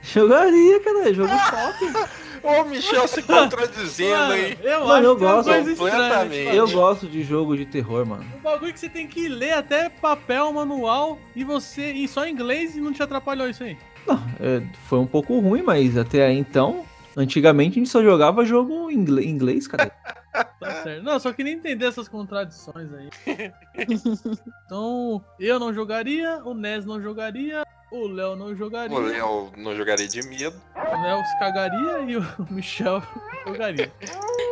[0.02, 2.10] Jogaria, cara, jogo top.
[2.44, 4.58] Ô, Michel se contradizendo Mano, aí.
[4.62, 6.56] eu Mano, acho eu uma gosto estranha, completamente.
[6.56, 8.26] Eu gosto de jogo de terror, mano.
[8.38, 11.92] Um bagulho que você tem que ler até papel, manual, e você.
[11.92, 13.78] E só em inglês e não te atrapalhou isso aí.
[14.40, 16.86] É, foi um pouco ruim, mas até aí então.
[17.18, 19.92] Antigamente a gente só jogava jogo em inglês, cara.
[20.60, 21.04] Tá certo.
[21.04, 23.10] Não, eu só queria entender essas contradições aí.
[24.66, 29.76] então, eu não jogaria, o Nes não jogaria, o Léo não jogaria, O Léo não
[29.76, 30.56] jogaria de medo.
[30.76, 33.02] o Léo se cagaria e o Michel
[33.46, 33.92] jogaria.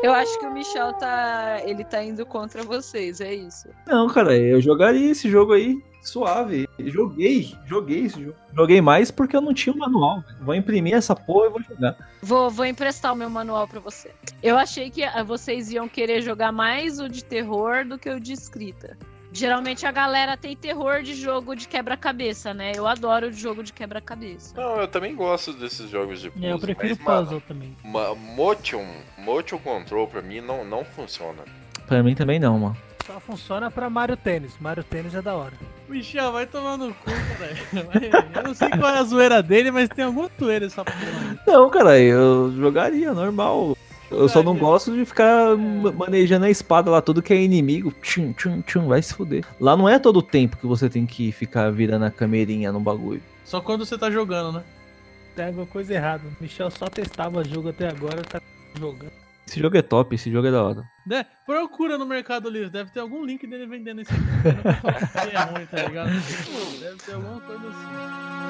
[0.03, 1.59] Eu acho que o Michel tá.
[1.63, 3.67] Ele tá indo contra vocês, é isso.
[3.85, 6.67] Não, cara, eu jogaria esse jogo aí suave.
[6.79, 8.37] Joguei, joguei esse jogo.
[8.55, 10.21] Joguei mais porque eu não tinha o manual.
[10.21, 10.37] velho.
[10.45, 11.97] Vou imprimir essa porra e vou jogar.
[12.21, 14.11] Vou, vou emprestar o meu manual pra você.
[14.41, 18.19] Eu achei que ah, vocês iam querer jogar mais o de terror do que o
[18.19, 18.97] de escrita.
[19.31, 22.71] Geralmente a galera tem terror de jogo de quebra-cabeça, né?
[22.75, 24.53] Eu adoro jogo de quebra-cabeça.
[24.59, 26.49] Não, eu também gosto desses jogos de puzzle.
[26.49, 27.75] Eu prefiro mas, mano, puzzle também.
[27.83, 28.85] ma- Motion,
[29.17, 31.43] motion control pra mim não, não funciona.
[31.85, 32.77] Pra mim também não, mano.
[33.05, 34.53] Só funciona pra Mario Tênis.
[34.59, 35.53] Mario Tênis é da hora.
[35.87, 38.23] Michel, vai tomar no cu, cara.
[38.35, 41.39] Eu não sei qual é a zoeira dele, mas tem alguma zoeira essa porra.
[41.47, 43.77] Não, cara, eu jogaria, normal.
[44.09, 47.91] Eu só não gosto de ficar ma- manejando a espada lá, tudo que é inimigo.
[48.01, 49.43] Tchum, tchum, tchum, vai se fuder.
[49.59, 52.79] Lá não é todo o tempo que você tem que ficar virando a camerinha no
[52.79, 53.21] bagulho.
[53.43, 54.63] Só quando você tá jogando, né?
[55.35, 56.23] Tem alguma coisa errada.
[56.39, 58.41] O Michel só testava jogo até agora, tá
[58.79, 59.11] jogando.
[59.47, 60.83] Esse jogo é top, esse jogo é da hora.
[61.45, 64.23] Procura no Mercado Livre, deve ter algum link dele vendendo esse jogo.
[65.31, 66.09] É ruim, tá ligado?
[66.81, 68.46] Deve ter alguma coisa assim.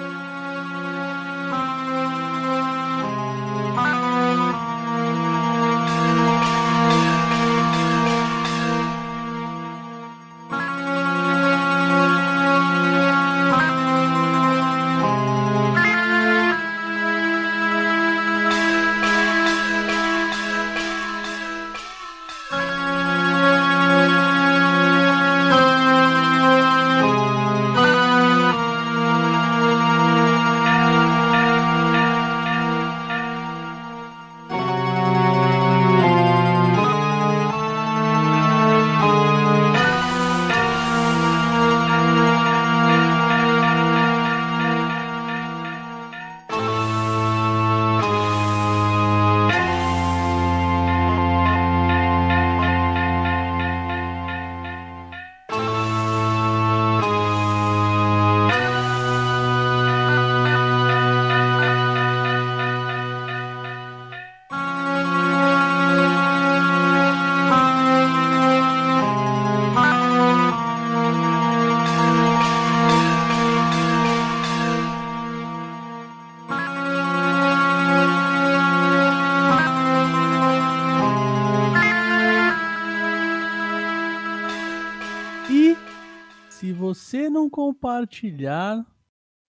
[87.47, 88.85] Não compartilhar,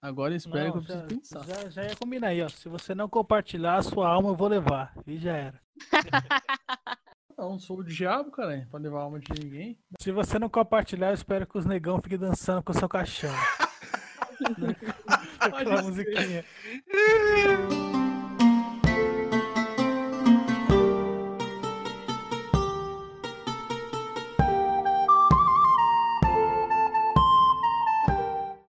[0.01, 1.45] agora espero Não, que eu já, preciso pensar.
[1.45, 2.49] já, já ia combinar aí, ó.
[2.49, 4.95] Se você não compartilhar, a sua alma eu vou levar.
[5.07, 5.61] E já era.
[7.37, 9.79] Não, sou o diabo, cara, pra levar a alma de ninguém.
[10.01, 13.35] Se você não compartilhar, eu espero que os negão fiquem dançando com o seu caixão.
[15.41, 16.45] Aquela musiquinha.